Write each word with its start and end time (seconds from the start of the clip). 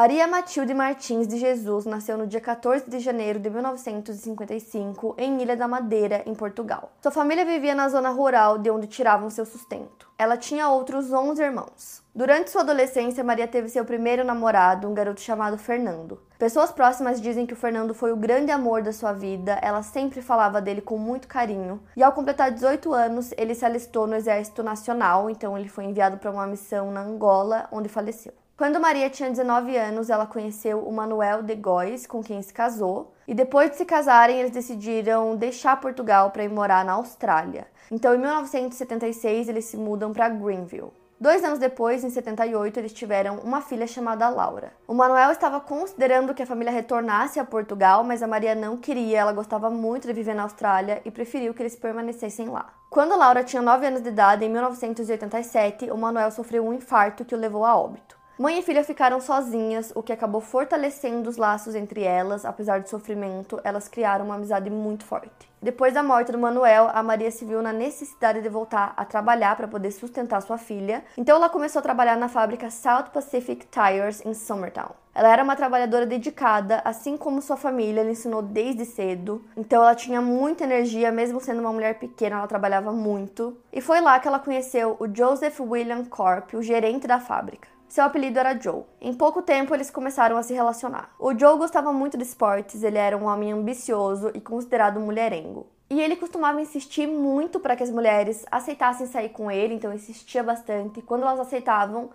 Maria 0.00 0.28
Matilde 0.28 0.72
Martins 0.74 1.26
de 1.26 1.38
Jesus 1.38 1.84
nasceu 1.84 2.16
no 2.16 2.24
dia 2.24 2.40
14 2.40 2.88
de 2.88 3.00
janeiro 3.00 3.40
de 3.40 3.50
1955 3.50 5.16
em 5.18 5.42
Ilha 5.42 5.56
da 5.56 5.66
Madeira, 5.66 6.22
em 6.24 6.36
Portugal. 6.36 6.92
Sua 7.02 7.10
família 7.10 7.44
vivia 7.44 7.74
na 7.74 7.88
zona 7.88 8.10
rural 8.10 8.58
de 8.58 8.70
onde 8.70 8.86
tiravam 8.86 9.28
seu 9.28 9.44
sustento. 9.44 10.08
Ela 10.16 10.36
tinha 10.36 10.68
outros 10.68 11.12
11 11.12 11.42
irmãos. 11.42 12.00
Durante 12.14 12.48
sua 12.48 12.60
adolescência, 12.60 13.24
Maria 13.24 13.48
teve 13.48 13.68
seu 13.68 13.84
primeiro 13.84 14.22
namorado, 14.22 14.86
um 14.86 14.94
garoto 14.94 15.20
chamado 15.20 15.58
Fernando. 15.58 16.22
Pessoas 16.38 16.70
próximas 16.70 17.20
dizem 17.20 17.44
que 17.44 17.54
o 17.54 17.56
Fernando 17.56 17.92
foi 17.92 18.12
o 18.12 18.16
grande 18.16 18.52
amor 18.52 18.82
da 18.82 18.92
sua 18.92 19.12
vida, 19.12 19.58
ela 19.60 19.82
sempre 19.82 20.22
falava 20.22 20.60
dele 20.60 20.80
com 20.80 20.96
muito 20.96 21.26
carinho. 21.26 21.82
E 21.96 22.04
ao 22.04 22.12
completar 22.12 22.52
18 22.52 22.94
anos, 22.94 23.34
ele 23.36 23.52
se 23.52 23.64
alistou 23.64 24.06
no 24.06 24.14
Exército 24.14 24.62
Nacional, 24.62 25.28
então 25.28 25.58
ele 25.58 25.68
foi 25.68 25.86
enviado 25.86 26.18
para 26.18 26.30
uma 26.30 26.46
missão 26.46 26.92
na 26.92 27.00
Angola, 27.00 27.66
onde 27.72 27.88
faleceu. 27.88 28.32
Quando 28.58 28.80
Maria 28.80 29.08
tinha 29.08 29.30
19 29.30 29.76
anos, 29.76 30.10
ela 30.10 30.26
conheceu 30.26 30.80
o 30.80 30.92
Manuel 30.92 31.44
de 31.44 31.54
Góes, 31.54 32.08
com 32.08 32.20
quem 32.20 32.42
se 32.42 32.52
casou, 32.52 33.14
e 33.24 33.32
depois 33.32 33.70
de 33.70 33.76
se 33.76 33.84
casarem, 33.84 34.40
eles 34.40 34.50
decidiram 34.50 35.36
deixar 35.36 35.80
Portugal 35.80 36.32
para 36.32 36.42
ir 36.42 36.48
morar 36.48 36.84
na 36.84 36.94
Austrália. 36.94 37.68
Então, 37.88 38.12
em 38.12 38.18
1976, 38.18 39.48
eles 39.48 39.66
se 39.66 39.76
mudam 39.76 40.12
para 40.12 40.28
Greenville. 40.28 40.90
Dois 41.20 41.44
anos 41.44 41.60
depois, 41.60 42.02
em 42.02 42.10
78, 42.10 42.80
eles 42.80 42.92
tiveram 42.92 43.36
uma 43.44 43.60
filha 43.60 43.86
chamada 43.86 44.28
Laura. 44.28 44.72
O 44.88 44.94
Manuel 44.94 45.30
estava 45.30 45.60
considerando 45.60 46.34
que 46.34 46.42
a 46.42 46.46
família 46.46 46.72
retornasse 46.72 47.38
a 47.38 47.44
Portugal, 47.44 48.02
mas 48.02 48.24
a 48.24 48.26
Maria 48.26 48.56
não 48.56 48.76
queria, 48.76 49.20
ela 49.20 49.32
gostava 49.32 49.70
muito 49.70 50.08
de 50.08 50.12
viver 50.12 50.34
na 50.34 50.42
Austrália 50.42 51.00
e 51.04 51.12
preferiu 51.12 51.54
que 51.54 51.62
eles 51.62 51.76
permanecessem 51.76 52.48
lá. 52.48 52.74
Quando 52.90 53.16
Laura 53.16 53.44
tinha 53.44 53.62
9 53.62 53.86
anos 53.86 54.02
de 54.02 54.08
idade, 54.08 54.44
em 54.44 54.48
1987, 54.48 55.92
o 55.92 55.96
Manuel 55.96 56.32
sofreu 56.32 56.66
um 56.66 56.72
infarto 56.72 57.24
que 57.24 57.36
o 57.36 57.38
levou 57.38 57.64
a 57.64 57.76
óbito. 57.76 58.17
Mãe 58.38 58.60
e 58.60 58.62
filha 58.62 58.84
ficaram 58.84 59.20
sozinhas, 59.20 59.90
o 59.96 60.02
que 60.02 60.12
acabou 60.12 60.40
fortalecendo 60.40 61.28
os 61.28 61.36
laços 61.36 61.74
entre 61.74 62.04
elas, 62.04 62.44
apesar 62.44 62.80
do 62.80 62.88
sofrimento, 62.88 63.60
elas 63.64 63.88
criaram 63.88 64.26
uma 64.26 64.36
amizade 64.36 64.70
muito 64.70 65.04
forte. 65.04 65.50
Depois 65.60 65.92
da 65.92 66.04
morte 66.04 66.30
do 66.30 66.38
Manuel, 66.38 66.88
a 66.94 67.02
Maria 67.02 67.32
se 67.32 67.44
viu 67.44 67.60
na 67.60 67.72
necessidade 67.72 68.40
de 68.40 68.48
voltar 68.48 68.94
a 68.96 69.04
trabalhar 69.04 69.56
para 69.56 69.66
poder 69.66 69.90
sustentar 69.90 70.40
sua 70.40 70.56
filha, 70.56 71.02
então 71.16 71.34
ela 71.34 71.48
começou 71.48 71.80
a 71.80 71.82
trabalhar 71.82 72.16
na 72.16 72.28
fábrica 72.28 72.70
South 72.70 73.10
Pacific 73.12 73.66
Tires 73.66 74.24
em 74.24 74.32
Summertown. 74.32 74.92
Ela 75.12 75.32
era 75.32 75.42
uma 75.42 75.56
trabalhadora 75.56 76.06
dedicada, 76.06 76.80
assim 76.84 77.16
como 77.16 77.42
sua 77.42 77.56
família, 77.56 78.02
ela 78.02 78.10
ensinou 78.12 78.40
desde 78.40 78.84
cedo. 78.84 79.44
Então 79.56 79.82
ela 79.82 79.96
tinha 79.96 80.22
muita 80.22 80.62
energia, 80.62 81.10
mesmo 81.10 81.40
sendo 81.40 81.58
uma 81.58 81.72
mulher 81.72 81.98
pequena, 81.98 82.36
ela 82.36 82.46
trabalhava 82.46 82.92
muito. 82.92 83.56
E 83.72 83.80
foi 83.80 84.00
lá 84.00 84.20
que 84.20 84.28
ela 84.28 84.38
conheceu 84.38 84.96
o 85.00 85.12
Joseph 85.12 85.58
William 85.58 86.04
Corp, 86.04 86.54
o 86.54 86.62
gerente 86.62 87.08
da 87.08 87.18
fábrica. 87.18 87.77
Seu 87.88 88.04
apelido 88.04 88.38
era 88.38 88.58
Joe. 88.58 88.82
Em 89.00 89.14
pouco 89.14 89.40
tempo 89.40 89.74
eles 89.74 89.90
começaram 89.90 90.36
a 90.36 90.42
se 90.42 90.52
relacionar. 90.52 91.10
O 91.18 91.36
Joe 91.36 91.56
gostava 91.56 91.90
muito 91.90 92.18
de 92.18 92.22
esportes, 92.22 92.82
ele 92.82 92.98
era 92.98 93.16
um 93.16 93.24
homem 93.24 93.50
ambicioso 93.50 94.30
e 94.34 94.40
considerado 94.40 95.00
mulherengo. 95.00 95.66
E 95.88 95.98
ele 95.98 96.16
costumava 96.16 96.60
insistir 96.60 97.06
muito 97.06 97.58
para 97.58 97.74
que 97.74 97.82
as 97.82 97.90
mulheres 97.90 98.44
aceitassem 98.50 99.06
sair 99.06 99.30
com 99.30 99.50
ele, 99.50 99.72
então 99.72 99.90
insistia 99.90 100.42
bastante. 100.42 101.00
Quando 101.00 101.22
elas 101.22 101.40
aceitavam, 101.40 102.10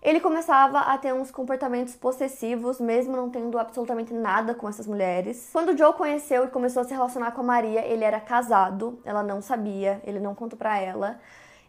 ele 0.00 0.20
começava 0.20 0.78
a 0.78 0.96
ter 0.96 1.12
uns 1.12 1.32
comportamentos 1.32 1.96
possessivos, 1.96 2.78
mesmo 2.80 3.16
não 3.16 3.28
tendo 3.28 3.58
absolutamente 3.58 4.14
nada 4.14 4.54
com 4.54 4.68
essas 4.68 4.86
mulheres. 4.86 5.48
Quando 5.52 5.70
o 5.70 5.76
Joe 5.76 5.92
conheceu 5.94 6.44
e 6.44 6.48
começou 6.50 6.82
a 6.82 6.84
se 6.84 6.94
relacionar 6.94 7.32
com 7.32 7.40
a 7.40 7.44
Maria, 7.44 7.84
ele 7.84 8.04
era 8.04 8.20
casado, 8.20 9.00
ela 9.04 9.24
não 9.24 9.42
sabia, 9.42 10.00
ele 10.04 10.20
não 10.20 10.36
contou 10.36 10.56
para 10.56 10.78
ela 10.78 11.18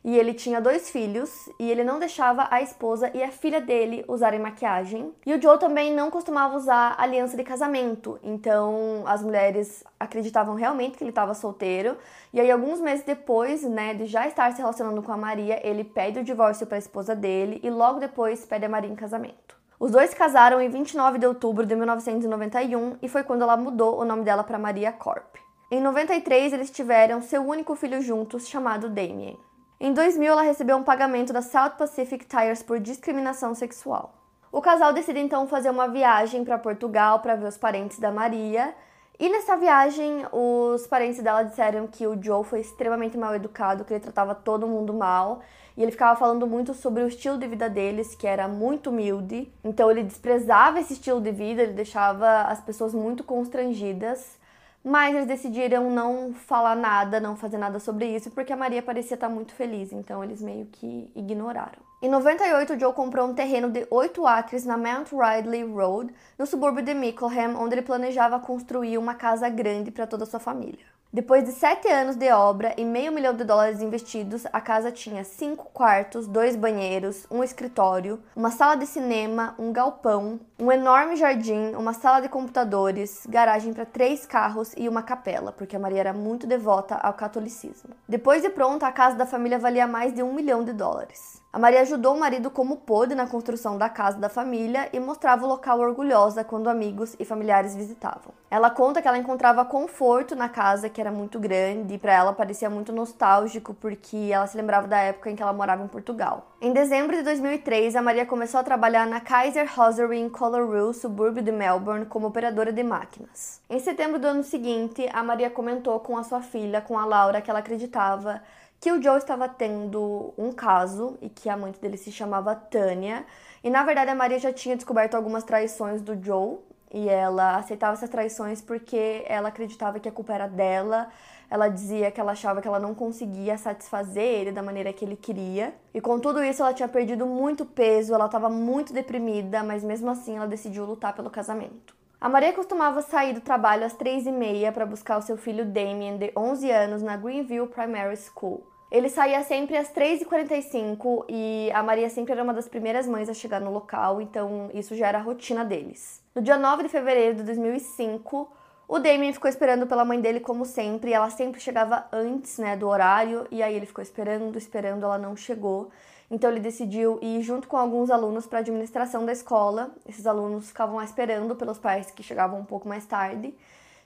e 0.07 0.17
ele 0.17 0.33
tinha 0.33 0.61
dois 0.61 0.89
filhos 0.89 1.49
e 1.59 1.69
ele 1.69 1.83
não 1.83 1.99
deixava 1.99 2.47
a 2.49 2.61
esposa 2.61 3.11
e 3.13 3.21
a 3.21 3.29
filha 3.29 3.59
dele 3.59 4.05
usarem 4.07 4.39
maquiagem. 4.39 5.13
E 5.25 5.33
o 5.33 5.41
Joe 5.41 5.59
também 5.59 5.93
não 5.93 6.09
costumava 6.09 6.55
usar 6.55 6.95
aliança 6.97 7.35
de 7.35 7.43
casamento, 7.43 8.17
então 8.23 9.03
as 9.05 9.21
mulheres 9.21 9.83
acreditavam 9.99 10.55
realmente 10.55 10.97
que 10.97 11.03
ele 11.03 11.11
estava 11.11 11.33
solteiro. 11.33 11.97
E 12.33 12.39
aí 12.39 12.49
alguns 12.49 12.79
meses 12.79 13.03
depois, 13.03 13.63
né, 13.63 13.93
de 13.95 14.05
já 14.05 14.25
estar 14.25 14.49
se 14.53 14.59
relacionando 14.59 15.03
com 15.03 15.11
a 15.11 15.17
Maria, 15.17 15.59
ele 15.61 15.83
pede 15.83 16.19
o 16.19 16.23
divórcio 16.23 16.65
para 16.65 16.77
a 16.77 16.79
esposa 16.79 17.13
dele 17.13 17.59
e 17.61 17.69
logo 17.69 17.99
depois 17.99 18.45
pede 18.45 18.65
a 18.65 18.69
Maria 18.69 18.89
em 18.89 18.95
casamento. 18.95 19.57
Os 19.77 19.91
dois 19.91 20.13
casaram 20.13 20.61
em 20.61 20.69
29 20.69 21.17
de 21.19 21.27
outubro 21.27 21.65
de 21.65 21.75
1991 21.75 22.95
e 23.01 23.09
foi 23.09 23.23
quando 23.23 23.41
ela 23.41 23.57
mudou 23.57 23.99
o 23.99 24.05
nome 24.05 24.23
dela 24.23 24.45
para 24.45 24.57
Maria 24.57 24.93
Corp. 24.93 25.35
Em 25.69 25.81
93 25.81 26.53
eles 26.53 26.71
tiveram 26.71 27.21
seu 27.21 27.41
único 27.45 27.75
filho 27.75 28.01
juntos, 28.01 28.47
chamado 28.47 28.87
Damien. 28.89 29.37
Em 29.79 29.93
2000, 29.93 30.31
ela 30.31 30.41
recebeu 30.41 30.75
um 30.75 30.83
pagamento 30.83 31.31
da 31.31 31.43
South 31.43 31.75
Pacific 31.77 32.25
Tires 32.25 32.63
por 32.63 32.79
discriminação 32.79 33.53
sexual. 33.53 34.11
O 34.51 34.59
casal 34.59 34.91
decide 34.91 35.19
então 35.19 35.47
fazer 35.47 35.69
uma 35.69 35.87
viagem 35.87 36.43
para 36.43 36.57
Portugal 36.57 37.19
para 37.19 37.35
ver 37.35 37.45
os 37.45 37.59
parentes 37.59 37.99
da 37.99 38.11
Maria. 38.11 38.73
E 39.19 39.29
nessa 39.29 39.55
viagem, 39.55 40.25
os 40.31 40.87
parentes 40.87 41.21
dela 41.21 41.43
disseram 41.43 41.85
que 41.85 42.07
o 42.07 42.19
Joe 42.19 42.43
foi 42.43 42.61
extremamente 42.61 43.15
mal 43.19 43.35
educado, 43.35 43.85
que 43.85 43.93
ele 43.93 43.99
tratava 43.99 44.33
todo 44.33 44.65
mundo 44.65 44.95
mal. 44.95 45.41
E 45.75 45.83
ele 45.83 45.91
ficava 45.91 46.19
falando 46.19 46.47
muito 46.47 46.73
sobre 46.73 47.03
o 47.03 47.07
estilo 47.07 47.37
de 47.37 47.47
vida 47.47 47.69
deles, 47.69 48.15
que 48.15 48.25
era 48.25 48.47
muito 48.47 48.89
humilde. 48.89 49.53
Então 49.63 49.91
ele 49.91 50.01
desprezava 50.01 50.79
esse 50.79 50.93
estilo 50.93 51.21
de 51.21 51.31
vida, 51.31 51.61
ele 51.61 51.73
deixava 51.73 52.41
as 52.43 52.59
pessoas 52.59 52.95
muito 52.95 53.23
constrangidas 53.23 54.39
mas 54.83 55.15
eles 55.15 55.27
decidiram 55.27 55.89
não 55.89 56.33
falar 56.33 56.75
nada, 56.75 57.19
não 57.19 57.35
fazer 57.35 57.57
nada 57.57 57.79
sobre 57.79 58.07
isso, 58.15 58.31
porque 58.31 58.53
a 58.53 58.57
Maria 58.57 58.81
parecia 58.81 59.15
estar 59.15 59.29
muito 59.29 59.53
feliz, 59.53 59.91
então 59.91 60.23
eles 60.23 60.41
meio 60.41 60.65
que 60.65 61.11
ignoraram. 61.15 61.85
Em 62.01 62.09
98, 62.09 62.73
o 62.73 62.79
Joe 62.79 62.93
comprou 62.93 63.27
um 63.27 63.33
terreno 63.33 63.69
de 63.69 63.87
8 63.89 64.27
acres 64.27 64.65
na 64.65 64.77
Mount 64.77 65.09
Ridley 65.11 65.63
Road, 65.63 66.13
no 66.37 66.45
subúrbio 66.45 66.83
de 66.83 66.93
Mickleham, 66.93 67.55
onde 67.59 67.73
ele 67.73 67.81
planejava 67.81 68.39
construir 68.39 68.97
uma 68.97 69.15
casa 69.15 69.49
grande 69.49 69.89
para 69.89 70.05
toda 70.05 70.23
a 70.23 70.27
sua 70.27 70.39
família. 70.39 70.96
Depois 71.11 71.45
de 71.45 71.53
sete 71.53 71.87
anos 71.87 72.17
de 72.17 72.29
obra 72.31 72.73
e 72.77 72.83
meio 72.83 73.13
milhão 73.13 73.33
de 73.33 73.45
dólares 73.45 73.81
investidos, 73.81 74.45
a 74.51 74.59
casa 74.59 74.91
tinha 74.91 75.23
cinco 75.23 75.69
quartos, 75.73 76.27
dois 76.27 76.53
banheiros, 76.55 77.25
um 77.31 77.41
escritório, 77.41 78.19
uma 78.35 78.51
sala 78.51 78.75
de 78.75 78.85
cinema, 78.85 79.55
um 79.57 79.71
galpão, 79.71 80.37
um 80.59 80.69
enorme 80.69 81.15
jardim, 81.15 81.73
uma 81.75 81.93
sala 81.93 82.19
de 82.19 82.27
computadores, 82.27 83.25
garagem 83.25 83.71
para 83.71 83.85
três 83.85 84.25
carros 84.25 84.73
e 84.75 84.89
uma 84.89 85.01
capela, 85.01 85.53
porque 85.53 85.77
a 85.77 85.79
Maria 85.79 86.01
era 86.01 86.13
muito 86.13 86.45
devota 86.45 86.95
ao 86.95 87.13
catolicismo. 87.13 87.91
Depois 88.07 88.41
de 88.41 88.49
pronta, 88.49 88.85
a 88.85 88.91
casa 88.91 89.15
da 89.15 89.25
família 89.25 89.57
valia 89.57 89.87
mais 89.87 90.13
de 90.13 90.21
um 90.21 90.33
milhão 90.33 90.65
de 90.65 90.73
dólares. 90.73 91.41
A 91.51 91.57
Maria 91.57 91.81
ajudou 91.81 92.13
o 92.13 92.19
marido 92.19 92.51
como 92.51 92.75
pôde 92.75 93.15
na 93.15 93.25
construção 93.25 93.77
da 93.77 93.87
casa 93.87 94.19
da 94.19 94.27
família 94.27 94.89
e 94.91 94.99
mostrava 94.99 95.45
o 95.45 95.47
local 95.47 95.79
orgulhosa 95.79 96.43
quando 96.43 96.69
amigos 96.69 97.15
e 97.17 97.23
familiares 97.23 97.73
visitavam. 97.73 98.33
Ela 98.51 98.69
conta 98.69 99.01
que 99.01 99.07
ela 99.07 99.17
encontrava 99.17 99.63
conforto 99.63 100.35
na 100.35 100.49
casa, 100.49 100.89
que 100.89 100.99
era 100.99 101.11
muito 101.11 101.39
grande, 101.39 101.93
e 101.93 101.97
para 101.97 102.13
ela 102.13 102.33
parecia 102.33 102.69
muito 102.69 102.91
nostálgico 102.91 103.73
porque 103.73 104.29
ela 104.31 104.45
se 104.45 104.57
lembrava 104.57 104.87
da 104.87 104.97
época 104.97 105.31
em 105.31 105.35
que 105.35 105.41
ela 105.41 105.53
morava 105.53 105.83
em 105.83 105.87
Portugal. 105.87 106.47
Em 106.61 106.73
dezembro 106.73 107.15
de 107.15 107.23
2003, 107.23 107.95
a 107.95 108.01
Maria 108.01 108.25
começou 108.25 108.59
a 108.59 108.63
trabalhar 108.63 109.07
na 109.07 109.21
Kaiser 109.21 109.67
Hosiery 109.79 110.17
em 110.17 110.29
Colorado, 110.29 110.93
subúrbio 110.93 111.41
de 111.41 111.51
Melbourne, 111.51 112.05
como 112.05 112.27
operadora 112.27 112.73
de 112.73 112.83
máquinas. 112.83 113.61
Em 113.69 113.79
setembro 113.79 114.19
do 114.19 114.27
ano 114.27 114.43
seguinte, 114.43 115.09
a 115.13 115.23
Maria 115.23 115.49
comentou 115.49 115.99
com 116.01 116.17
a 116.17 116.23
sua 116.23 116.41
filha, 116.41 116.81
com 116.81 116.99
a 116.99 117.05
Laura, 117.05 117.41
que 117.41 117.49
ela 117.49 117.59
acreditava 117.59 118.41
que 118.79 118.91
o 118.91 119.01
Joe 119.01 119.17
estava 119.17 119.49
tendo 119.49 120.33
um 120.37 120.51
caso 120.51 121.17
e 121.21 121.29
que 121.29 121.49
a 121.49 121.57
mãe 121.57 121.73
dele 121.81 121.97
se 121.97 122.11
chamava 122.11 122.55
Tânia. 122.55 123.25
E 123.63 123.69
na 123.69 123.83
verdade 123.83 124.11
a 124.11 124.15
Maria 124.15 124.39
já 124.39 124.53
tinha 124.53 124.75
descoberto 124.75 125.15
algumas 125.15 125.43
traições 125.43 126.01
do 126.01 126.21
Joe 126.23 126.57
e 126.93 127.09
ela 127.09 127.57
aceitava 127.57 127.93
essas 127.93 128.09
traições 128.09 128.61
porque 128.61 129.23
ela 129.27 129.49
acreditava 129.49 129.99
que 129.99 130.07
a 130.07 130.11
culpa 130.11 130.33
era 130.33 130.47
dela, 130.47 131.09
Ela 131.49 131.69
dizia 131.69 132.11
que 132.11 132.19
ela 132.19 132.33
achava 132.33 132.61
que 132.61 132.67
ela 132.67 132.79
não 132.79 132.93
conseguia 132.93 133.57
satisfazer 133.57 134.23
ele 134.23 134.51
da 134.51 134.61
maneira 134.61 134.91
que 134.93 135.05
ele 135.05 135.15
queria. 135.15 135.73
E 135.93 136.01
com 136.01 136.19
tudo 136.19 136.43
isso, 136.43 136.61
ela 136.61 136.73
tinha 136.73 136.87
perdido 136.89 137.25
muito 137.25 137.65
peso, 137.65 138.13
ela 138.13 138.25
estava 138.25 138.49
muito 138.49 138.93
deprimida, 138.93 139.63
mas 139.63 139.83
mesmo 139.83 140.09
assim 140.09 140.37
ela 140.37 140.47
decidiu 140.47 140.85
lutar 140.85 141.13
pelo 141.15 141.29
casamento. 141.29 141.96
A 142.19 142.27
Maria 142.27 142.51
costumava 142.51 143.03
sair 143.03 143.33
do 143.33 143.41
trabalho 143.41 143.85
às 143.85 143.93
três 143.93 144.25
e 144.25 144.31
meia 144.31 144.71
para 144.71 144.87
buscar 144.87 145.19
o 145.19 145.21
seu 145.21 145.37
filho 145.37 145.63
Damien, 145.63 146.17
de 146.17 146.31
11 146.35 146.71
anos, 146.71 147.03
na 147.03 147.15
Greenville 147.15 147.67
Primary 147.67 148.17
School. 148.17 148.65
Ele 148.91 149.07
saía 149.07 149.43
sempre 149.43 149.77
às 149.77 149.93
3h45 149.93 151.25
e 151.29 151.69
a 151.71 151.83
Maria 151.83 152.09
sempre 152.09 152.31
era 152.31 152.43
uma 152.43 152.55
das 152.55 152.67
primeiras 152.67 153.05
mães 153.05 153.29
a 153.29 153.35
chegar 153.35 153.61
no 153.61 153.71
local, 153.71 154.19
então 154.19 154.71
isso 154.73 154.95
já 154.95 155.09
era 155.09 155.19
a 155.19 155.21
rotina 155.21 155.63
deles. 155.63 156.23
No 156.33 156.41
dia 156.41 156.57
9 156.57 156.83
de 156.83 156.89
fevereiro 156.89 157.35
de 157.35 157.43
2005, 157.43 158.51
o 158.87 158.97
Damien 158.97 159.33
ficou 159.33 159.49
esperando 159.49 159.85
pela 159.85 160.03
mãe 160.03 160.19
dele 160.19 160.39
como 160.39 160.65
sempre, 160.65 161.13
ela 161.13 161.29
sempre 161.29 161.61
chegava 161.61 162.07
antes, 162.11 162.57
né, 162.57 162.75
do 162.75 162.87
horário, 162.87 163.45
e 163.51 163.61
aí 163.61 163.75
ele 163.75 163.85
ficou 163.85 164.01
esperando, 164.01 164.57
esperando, 164.57 165.03
ela 165.03 165.19
não 165.19 165.35
chegou. 165.35 165.91
Então 166.29 166.49
ele 166.49 166.59
decidiu 166.59 167.19
ir 167.21 167.41
junto 167.41 167.67
com 167.67 167.77
alguns 167.77 168.09
alunos 168.09 168.45
para 168.45 168.59
a 168.59 168.61
administração 168.61 169.25
da 169.25 169.31
escola. 169.31 169.91
Esses 170.07 170.27
alunos 170.27 170.67
ficavam 170.67 170.97
lá 170.97 171.05
esperando 171.05 171.55
pelos 171.55 171.79
pais 171.79 172.11
que 172.11 172.21
chegavam 172.21 172.59
um 172.59 172.65
pouco 172.65 172.87
mais 172.87 173.05
tarde. 173.05 173.55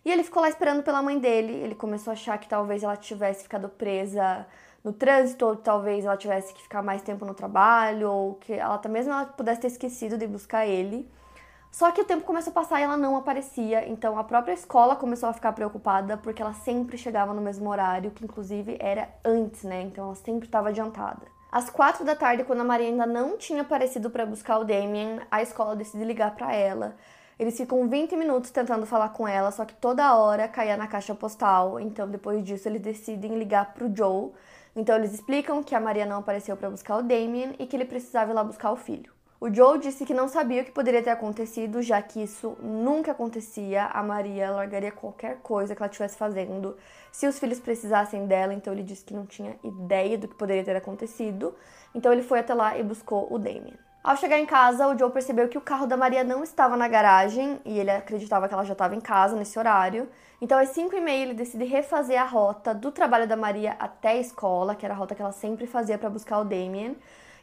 E 0.06 0.12
ele 0.12 0.24
ficou 0.24 0.42
lá 0.42 0.50
esperando 0.50 0.84
pela 0.84 1.02
mãe 1.02 1.18
dele. 1.20 1.54
Ele 1.54 1.76
começou 1.76 2.12
a 2.12 2.14
achar 2.14 2.38
que 2.38 2.48
talvez 2.48 2.84
ela 2.84 2.96
tivesse 2.96 3.44
ficado 3.44 3.70
presa 3.70 4.46
no 4.84 4.92
trânsito, 4.92 5.46
ou 5.46 5.56
talvez 5.56 6.06
ela 6.06 6.18
tivesse 6.18 6.54
que 6.54 6.62
ficar 6.62 6.82
mais 6.82 7.02
tempo 7.02 7.24
no 7.26 7.34
trabalho, 7.34 8.12
ou 8.12 8.34
que 8.36 8.54
ela 8.54 8.82
mesmo 8.90 9.14
ela 9.14 9.26
pudesse 9.26 9.62
ter 9.62 9.68
esquecido 9.68 10.18
de 10.18 10.28
buscar 10.28 10.66
ele. 10.66 11.08
Só 11.72 11.92
que 11.92 12.02
o 12.02 12.06
tempo 12.06 12.24
começou 12.24 12.52
a 12.52 12.54
passar 12.54 12.82
e 12.82 12.84
ela 12.84 12.98
não 12.98 13.16
aparecia, 13.16 13.88
então 13.88 14.20
a 14.20 14.24
própria 14.26 14.54
escola 14.54 14.96
começou 14.96 15.30
a 15.30 15.34
ficar 15.34 15.54
preocupada 15.54 16.18
porque 16.18 16.42
ela 16.42 16.54
sempre 16.54 16.98
chegava 16.98 17.34
no 17.34 17.42
mesmo 17.42 17.70
horário, 17.70 18.12
que 18.12 18.26
inclusive 18.26 18.76
era 18.80 19.08
antes, 19.24 19.64
né? 19.64 19.84
Então 19.84 20.06
ela 20.06 20.16
sempre 20.16 20.48
estava 20.48 20.70
adiantada. 20.70 21.22
Às 21.52 21.70
quatro 21.70 22.06
da 22.06 22.16
tarde, 22.16 22.46
quando 22.46 22.62
a 22.62 22.64
Maria 22.64 22.88
ainda 22.88 23.06
não 23.06 23.38
tinha 23.38 23.62
aparecido 23.62 24.10
para 24.10 24.26
buscar 24.26 24.58
o 24.60 24.64
Damien, 24.64 25.20
a 25.30 25.42
escola 25.42 25.76
decide 25.76 26.06
ligar 26.06 26.34
para 26.34 26.56
ela. 26.56 26.96
Eles 27.38 27.58
ficam 27.58 27.90
20 27.90 28.16
minutos 28.16 28.52
tentando 28.52 28.86
falar 28.86 29.10
com 29.10 29.28
ela, 29.28 29.52
só 29.52 29.66
que 29.66 29.74
toda 29.74 30.16
hora 30.16 30.48
caía 30.48 30.78
na 30.78 30.88
caixa 30.88 31.14
postal. 31.14 31.78
Então, 31.78 32.08
depois 32.10 32.42
disso, 32.42 32.70
eles 32.70 32.82
decidem 32.82 33.38
ligar 33.38 33.74
pro 33.74 33.94
Joe. 33.94 34.32
Então, 34.74 34.96
eles 34.96 35.14
explicam 35.14 35.62
que 35.62 35.76
a 35.76 35.80
Maria 35.82 36.06
não 36.06 36.20
apareceu 36.20 36.56
para 36.56 36.70
buscar 36.70 36.98
o 36.98 37.04
Damien 37.04 37.54
e 37.60 37.68
que 37.68 37.76
ele 37.76 37.86
precisava 37.86 38.32
ir 38.32 38.34
lá 38.34 38.46
buscar 38.46 38.72
o 38.72 38.78
filho. 38.78 39.12
O 39.42 39.52
Joe 39.52 39.80
disse 39.80 40.06
que 40.06 40.14
não 40.14 40.28
sabia 40.28 40.62
o 40.62 40.66
que 40.66 40.70
poderia 40.70 41.02
ter 41.02 41.10
acontecido, 41.10 41.82
já 41.82 42.00
que 42.00 42.22
isso 42.22 42.56
nunca 42.62 43.12
acontecia. 43.12 43.86
A 43.86 44.04
Maria 44.04 44.52
largaria 44.52 44.92
qualquer 44.92 45.38
coisa 45.38 45.76
que 45.76 45.82
ela 45.82 45.90
estivesse 45.90 46.16
fazendo 46.16 46.78
se 47.12 47.26
os 47.26 47.40
filhos 47.40 47.60
precisassem 47.60 48.28
dela, 48.28 48.54
então 48.54 48.72
ele 48.72 48.84
disse 48.84 49.04
que 49.04 49.16
não 49.16 49.26
tinha 49.26 49.56
ideia 49.64 50.16
do 50.16 50.28
que 50.28 50.36
poderia 50.36 50.64
ter 50.64 50.76
acontecido. 50.76 51.56
Então 51.96 52.14
ele 52.14 52.22
foi 52.22 52.38
até 52.38 52.54
lá 52.54 52.78
e 52.78 52.84
buscou 52.84 53.34
o 53.34 53.40
Damien. 53.40 53.74
Ao 54.04 54.16
chegar 54.16 54.38
em 54.38 54.46
casa, 54.46 54.88
o 54.88 54.96
Joe 54.96 55.10
percebeu 55.10 55.50
que 55.50 55.58
o 55.58 55.62
carro 55.62 55.88
da 55.88 55.98
Maria 55.98 56.24
não 56.24 56.44
estava 56.44 56.78
na 56.78 56.88
garagem 56.88 57.60
e 57.66 57.80
ele 57.80 57.90
acreditava 57.90 58.48
que 58.48 58.54
ela 58.54 58.64
já 58.64 58.74
estava 58.74 58.96
em 58.96 59.02
casa 59.02 59.36
nesse 59.36 59.58
horário. 59.58 60.08
Então, 60.40 60.60
às 60.60 60.70
5 60.70 60.96
e 60.96 61.02
meia, 61.02 61.24
ele 61.24 61.34
decide 61.34 61.66
refazer 61.66 62.22
a 62.22 62.26
rota 62.26 62.76
do 62.76 62.92
trabalho 62.92 63.28
da 63.28 63.36
Maria 63.36 63.76
até 63.80 64.10
a 64.10 64.18
escola, 64.18 64.76
que 64.76 64.86
era 64.86 64.94
a 64.94 64.98
rota 64.98 65.16
que 65.16 65.22
ela 65.22 65.32
sempre 65.32 65.66
fazia 65.66 65.98
para 65.98 66.12
buscar 66.12 66.40
o 66.40 66.44
Damien. 66.44 66.96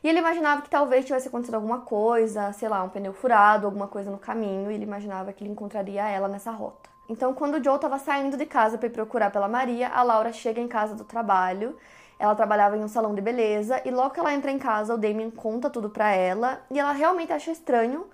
E 0.03 0.09
ele 0.09 0.19
imaginava 0.19 0.63
que 0.63 0.71
talvez 0.71 1.05
tivesse 1.05 1.29
acontecido 1.29 1.55
alguma 1.55 1.81
coisa, 1.81 2.53
sei 2.53 2.69
lá, 2.69 2.83
um 2.83 2.89
pneu 2.89 3.13
furado, 3.13 3.67
alguma 3.67 3.89
coisa 3.89 4.11
no 4.11 4.19
caminho, 4.19 4.71
e 4.71 4.75
ele 4.75 4.85
imaginava 4.85 5.33
que 5.33 5.43
ele 5.43 5.51
encontraria 5.51 6.09
ela 6.09 6.29
nessa 6.29 6.51
rota. 6.51 6.89
Então, 7.09 7.33
quando 7.33 7.55
o 7.55 7.65
Joe 7.65 7.77
estava 7.77 7.99
saindo 7.99 8.37
de 8.37 8.47
casa 8.47 8.77
para 8.77 8.87
ir 8.87 8.93
procurar 8.93 9.31
pela 9.31 9.49
Maria, 9.49 9.89
a 9.89 10.03
Laura 10.03 10.33
chega 10.33 10.61
em 10.61 10.69
casa 10.69 10.95
do 10.95 11.05
trabalho. 11.05 11.77
Ela 12.19 12.35
trabalhava 12.35 12.77
em 12.77 12.83
um 12.83 12.89
salão 12.89 13.15
de 13.15 13.21
beleza 13.21 13.81
e 13.85 13.91
logo 13.91 14.11
que 14.11 14.21
ela 14.21 14.35
entra 14.35 14.51
em 14.51 14.59
casa, 14.59 14.93
o 14.93 14.99
Damien 14.99 15.31
conta 15.31 15.71
tudo 15.71 15.89
para 15.89 16.11
ela 16.11 16.61
e 16.69 16.79
ela 16.79 16.93
realmente 16.93 17.33
acha 17.33 17.53
estranho 17.53 18.09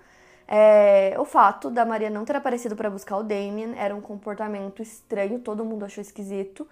é, 0.47 1.15
o 1.17 1.25
fato 1.25 1.71
da 1.71 1.83
Maria 1.83 2.09
não 2.09 2.23
ter 2.23 2.35
aparecido 2.35 2.75
para 2.75 2.89
buscar 2.89 3.17
o 3.17 3.23
Damien. 3.23 3.73
Era 3.77 3.95
um 3.95 4.01
comportamento 4.01 4.81
estranho, 4.81 5.39
todo 5.39 5.65
mundo 5.65 5.85
achou 5.85 6.01
esquisito. 6.01 6.67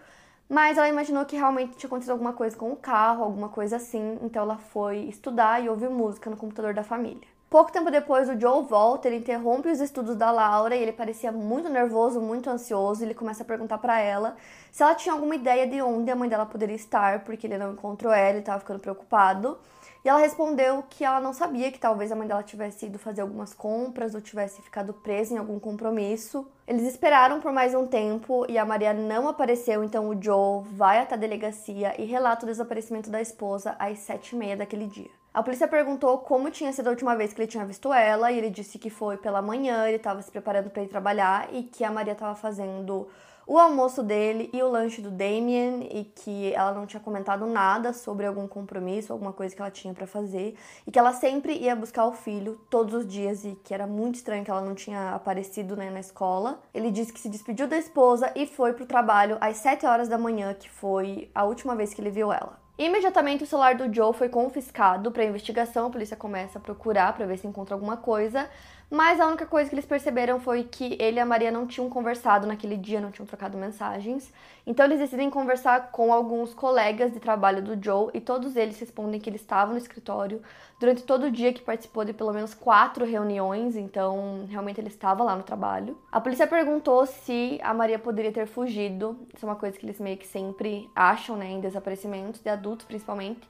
Mas 0.50 0.78
ela 0.78 0.90
imaginou 0.90 1.26
que 1.26 1.36
realmente 1.36 1.78
tinha 1.78 1.88
acontecido 1.88 2.12
alguma 2.12 2.34
coisa 2.34 2.56
com 2.56 2.72
o 2.72 2.76
carro, 2.76 3.24
alguma 3.24 3.50
coisa 3.50 3.78
assim, 3.78 4.20
então 4.22 4.44
ela 4.44 4.58
foi 4.58 4.98
estudar 5.06 5.64
e 5.64 5.70
ouvir 5.70 5.90
música 5.90 6.30
no 6.30 6.38
computador 6.38 6.74
da 6.74 6.84
família. 6.84 7.28
Pouco 7.54 7.72
tempo 7.72 7.92
depois, 7.92 8.28
o 8.28 8.40
Joe 8.40 8.64
volta, 8.66 9.08
ele 9.08 9.18
interrompe 9.18 9.70
os 9.70 9.80
estudos 9.80 10.16
da 10.16 10.32
Laura 10.32 10.76
e 10.76 10.82
ele 10.82 10.92
parecia 10.92 11.32
muito 11.32 11.70
nervoso, 11.70 12.20
muito 12.20 12.50
ansioso. 12.50 13.04
Ele 13.04 13.14
começa 13.14 13.44
a 13.44 13.46
perguntar 13.46 13.78
para 13.78 14.00
ela 14.00 14.36
se 14.72 14.82
ela 14.82 14.96
tinha 14.96 15.14
alguma 15.14 15.36
ideia 15.36 15.68
de 15.68 15.80
onde 15.80 16.10
a 16.10 16.16
mãe 16.16 16.28
dela 16.28 16.48
poderia 16.48 16.76
estar, 16.76 17.24
porque 17.24 17.46
ele 17.46 17.60
não 17.60 17.74
encontrou 17.74 18.12
ela, 18.12 18.32
ele 18.32 18.40
estava 18.40 18.60
ficando 18.60 18.80
preocupado. 18.80 19.60
E 20.04 20.10
ela 20.10 20.20
respondeu 20.20 20.84
que 20.90 21.06
ela 21.06 21.22
não 21.22 21.32
sabia 21.32 21.72
que 21.72 21.80
talvez 21.80 22.12
a 22.12 22.16
mãe 22.16 22.28
dela 22.28 22.44
tivesse 22.44 22.88
ido 22.88 23.00
fazer 23.00 23.22
algumas 23.22 23.54
compras 23.54 24.14
ou 24.14 24.20
tivesse 24.20 24.62
ficado 24.62 24.94
presa 24.94 25.34
em 25.34 25.38
algum 25.38 25.58
compromisso. 25.58 26.46
Eles 26.68 26.84
esperaram 26.84 27.40
por 27.40 27.54
mais 27.54 27.74
um 27.74 27.88
tempo 27.88 28.46
e 28.50 28.58
a 28.58 28.66
Maria 28.66 28.94
não 28.94 29.30
apareceu, 29.30 29.82
então 29.82 30.10
o 30.10 30.22
Joe 30.22 30.66
vai 30.74 31.00
até 31.00 31.16
a 31.16 31.18
delegacia 31.18 32.00
e 32.02 32.04
relata 32.04 32.46
o 32.46 32.50
desaparecimento 32.50 33.10
da 33.10 33.22
esposa 33.22 33.78
às 33.80 34.00
sete 34.00 34.36
e 34.36 34.36
meia 34.36 34.58
daquele 34.58 34.88
dia. 34.88 35.10
A 35.34 35.42
polícia 35.42 35.70
perguntou 35.70 36.18
como 36.18 36.52
tinha 36.52 36.74
sido 36.74 36.88
a 36.88 36.92
última 36.92 37.16
vez 37.16 37.34
que 37.34 37.42
ele 37.42 37.50
tinha 37.50 37.66
visto 37.66 37.92
ela 37.94 38.30
e 38.30 38.38
ele 38.38 38.50
disse 38.50 38.78
que 38.78 38.90
foi 38.90 39.16
pela 39.16 39.42
manhã, 39.42 39.88
ele 39.88 39.96
estava 39.96 40.22
se 40.22 40.30
preparando 40.30 40.70
para 40.70 40.84
ir 40.84 40.90
trabalhar 40.90 41.48
e 41.54 41.64
que 41.64 41.84
a 41.84 41.90
Maria 41.90 42.14
estava 42.14 42.36
fazendo 42.36 43.08
o 43.46 43.58
almoço 43.58 44.02
dele 44.02 44.50
e 44.54 44.62
o 44.62 44.70
lanche 44.70 45.02
do 45.02 45.12
Damien 45.12 45.88
e 45.92 46.06
que 46.06 46.54
ela 46.54 46.74
não 46.74 46.86
tinha 46.86 47.00
comentado 47.00 47.46
nada 47.46 47.94
sobre 47.94 48.26
algum 48.26 48.48
compromisso, 48.48 49.12
alguma 49.12 49.34
coisa 49.34 49.56
que 49.56 49.62
ela 49.62 49.72
tinha 49.72 49.94
para 49.94 50.08
fazer 50.08 50.56
e 50.88 50.92
que 50.92 50.98
ela 50.98 51.14
sempre 51.14 51.54
ia 51.54 51.76
buscar 51.76 52.06
o 52.06 52.14
filho 52.14 52.60
todos 52.70 52.94
os 52.94 53.08
dias 53.08 53.44
e 53.44 53.56
que 53.64 53.74
era 53.74 53.86
muito 53.86 54.16
estranho 54.16 54.44
que 54.44 54.52
ela 54.52 54.62
não 54.62 54.76
tinha 54.76 55.14
aparecido 55.14 55.76
né, 55.76 55.90
na 55.90 56.00
escola. 56.00 56.62
Ele 56.74 56.90
disse 56.90 57.12
que 57.12 57.20
se 57.20 57.30
despediu 57.30 57.68
da 57.68 57.78
esposa 57.78 58.32
e 58.36 58.46
foi 58.46 58.74
pro 58.74 58.86
trabalho 58.86 59.38
às 59.42 59.58
7 59.58 59.86
horas 59.86 60.08
da 60.08 60.18
manhã, 60.18 60.54
que 60.54 60.70
foi 60.70 61.30
a 61.36 61.44
última 61.44 61.76
vez 61.76 61.94
que 61.94 62.02
ele 62.02 62.10
viu 62.10 62.32
ela. 62.32 62.64
Imediatamente 62.76 63.44
o 63.44 63.48
celular 63.48 63.76
do 63.76 63.94
Joe 63.94 64.14
foi 64.14 64.30
confiscado 64.30 65.12
para 65.12 65.24
investigação, 65.24 65.86
a 65.86 65.90
polícia 65.92 66.18
começa 66.18 66.58
a 66.58 66.62
procurar 66.62 67.14
para 67.14 67.24
ver 67.28 67.38
se 67.38 67.46
encontra 67.46 67.76
alguma 67.76 67.98
coisa, 67.98 68.50
mas 68.94 69.20
a 69.20 69.26
única 69.26 69.48
coisa 69.48 69.68
que 69.68 69.74
eles 69.74 69.88
perceberam 69.88 70.40
foi 70.40 70.66
que 70.66 70.96
ele 71.00 71.18
e 71.18 71.20
a 71.20 71.26
Maria 71.26 71.50
não 71.50 71.66
tinham 71.66 71.90
conversado 71.90 72.46
naquele 72.46 72.78
dia, 72.78 73.02
não 73.02 73.10
tinham 73.10 73.26
trocado 73.26 73.58
mensagens. 73.58 74.32
Então 74.68 74.86
eles 74.86 75.00
decidem 75.00 75.32
conversar 75.32 75.90
com 75.92 76.14
alguns 76.14 76.54
colegas 76.54 77.12
de 77.12 77.20
trabalho 77.20 77.64
do 77.64 77.84
Joe 77.84 78.12
e 78.14 78.22
todos 78.22 78.56
eles 78.56 78.80
respondem 78.80 79.20
que 79.20 79.28
ele 79.28 79.38
estava 79.38 79.72
no 79.72 79.80
escritório 79.80 80.44
durante 80.80 81.02
todo 81.02 81.26
o 81.26 81.32
dia, 81.32 81.52
que 81.52 81.64
participou 81.64 82.06
de 82.06 82.14
pelo 82.14 82.32
menos 82.32 82.54
quatro 82.54 83.04
reuniões, 83.04 83.76
então 83.76 84.46
realmente 84.48 84.80
ele 84.80 84.90
estava 84.90 85.24
lá 85.24 85.36
no 85.36 85.42
trabalho. 85.42 85.98
A 86.12 86.22
polícia 86.22 86.46
perguntou 86.46 87.08
se 87.08 87.60
a 87.64 87.74
Maria 87.74 87.98
poderia 87.98 88.32
ter 88.32 88.46
fugido. 88.46 89.18
Isso 89.36 89.44
é 89.44 89.50
uma 89.50 89.56
coisa 89.56 89.76
que 89.76 89.88
eles 89.88 90.00
meio 90.00 90.18
que 90.18 90.28
sempre 90.28 90.88
acham, 90.96 91.36
né, 91.36 91.50
em 91.50 91.60
desaparecimentos, 91.60 92.42
de 92.42 92.50
adultos 92.50 92.86
principalmente. 92.86 93.42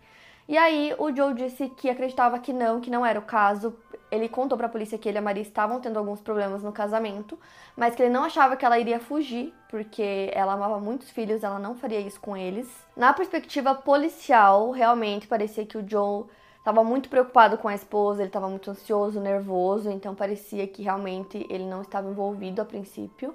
E 0.48 0.58
aí 0.58 0.94
o 0.98 1.16
Joe 1.16 1.34
disse 1.34 1.70
que 1.70 1.90
acreditava 1.90 2.38
que 2.40 2.52
não, 2.52 2.82
que 2.82 2.90
não 2.90 3.06
era 3.06 3.18
o 3.18 3.24
caso. 3.24 3.76
Ele 4.12 4.30
contou 4.30 4.58
para 4.58 4.68
a 4.68 4.70
polícia 4.70 4.98
que 4.98 5.10
ele 5.10 5.18
e 5.18 5.20
a 5.20 5.22
Maria 5.22 5.42
estavam 5.42 5.80
tendo 5.80 5.98
alguns 5.98 6.22
problemas 6.22 6.62
no 6.62 6.72
casamento, 6.72 7.40
mas 7.76 7.96
que 7.96 8.04
ele 8.04 8.14
não 8.14 8.24
achava 8.24 8.56
que 8.56 8.64
ela 8.64 8.78
iria 8.78 9.00
fugir, 9.00 9.54
porque 9.70 10.30
ela 10.34 10.54
amava 10.54 10.80
muitos 10.80 11.10
filhos, 11.10 11.44
ela 11.44 11.58
não 11.58 11.74
faria 11.76 12.00
isso 12.00 12.20
com 12.20 12.38
eles. 12.38 12.68
Na 12.96 13.12
perspectiva 13.14 13.74
policial, 13.74 14.70
realmente 14.70 15.28
parecia 15.28 15.66
que 15.66 15.78
o 15.78 15.88
Joe 15.88 16.26
estava 16.60 16.84
muito 16.84 17.10
preocupado 17.10 17.58
com 17.58 17.68
a 17.68 17.74
esposa, 17.74 18.22
ele 18.22 18.30
estava 18.30 18.48
muito 18.48 18.70
ansioso, 18.70 19.20
nervoso, 19.20 19.90
então 19.90 20.14
parecia 20.14 20.68
que 20.68 20.84
realmente 20.84 21.46
ele 21.50 21.66
não 21.66 21.82
estava 21.82 22.08
envolvido 22.08 22.62
a 22.62 22.66
princípio. 22.66 23.34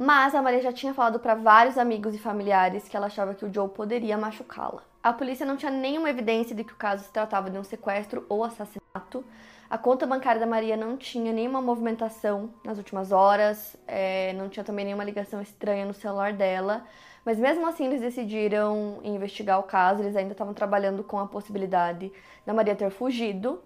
Mas 0.00 0.32
a 0.32 0.40
Maria 0.40 0.62
já 0.62 0.72
tinha 0.72 0.94
falado 0.94 1.18
para 1.18 1.34
vários 1.34 1.76
amigos 1.76 2.14
e 2.14 2.18
familiares 2.18 2.86
que 2.86 2.96
ela 2.96 3.06
achava 3.06 3.34
que 3.34 3.44
o 3.44 3.52
Joe 3.52 3.68
poderia 3.68 4.16
machucá-la. 4.16 4.80
A 5.02 5.12
polícia 5.12 5.44
não 5.44 5.56
tinha 5.56 5.72
nenhuma 5.72 6.08
evidência 6.08 6.54
de 6.54 6.62
que 6.62 6.72
o 6.72 6.76
caso 6.76 7.02
se 7.02 7.12
tratava 7.12 7.50
de 7.50 7.58
um 7.58 7.64
sequestro 7.64 8.24
ou 8.28 8.44
assassinato. 8.44 9.24
A 9.68 9.76
conta 9.76 10.06
bancária 10.06 10.40
da 10.40 10.46
Maria 10.46 10.76
não 10.76 10.96
tinha 10.96 11.32
nenhuma 11.32 11.60
movimentação 11.60 12.48
nas 12.64 12.78
últimas 12.78 13.10
horas, 13.10 13.76
é, 13.88 14.32
não 14.34 14.48
tinha 14.48 14.62
também 14.62 14.84
nenhuma 14.84 15.02
ligação 15.02 15.42
estranha 15.42 15.84
no 15.84 15.92
celular 15.92 16.32
dela. 16.32 16.84
Mas 17.24 17.36
mesmo 17.36 17.66
assim, 17.66 17.86
eles 17.86 18.00
decidiram 18.00 19.00
investigar 19.02 19.58
o 19.58 19.64
caso. 19.64 20.04
Eles 20.04 20.14
ainda 20.14 20.30
estavam 20.30 20.54
trabalhando 20.54 21.02
com 21.02 21.18
a 21.18 21.26
possibilidade 21.26 22.12
da 22.46 22.54
Maria 22.54 22.76
ter 22.76 22.90
fugido, 22.90 23.60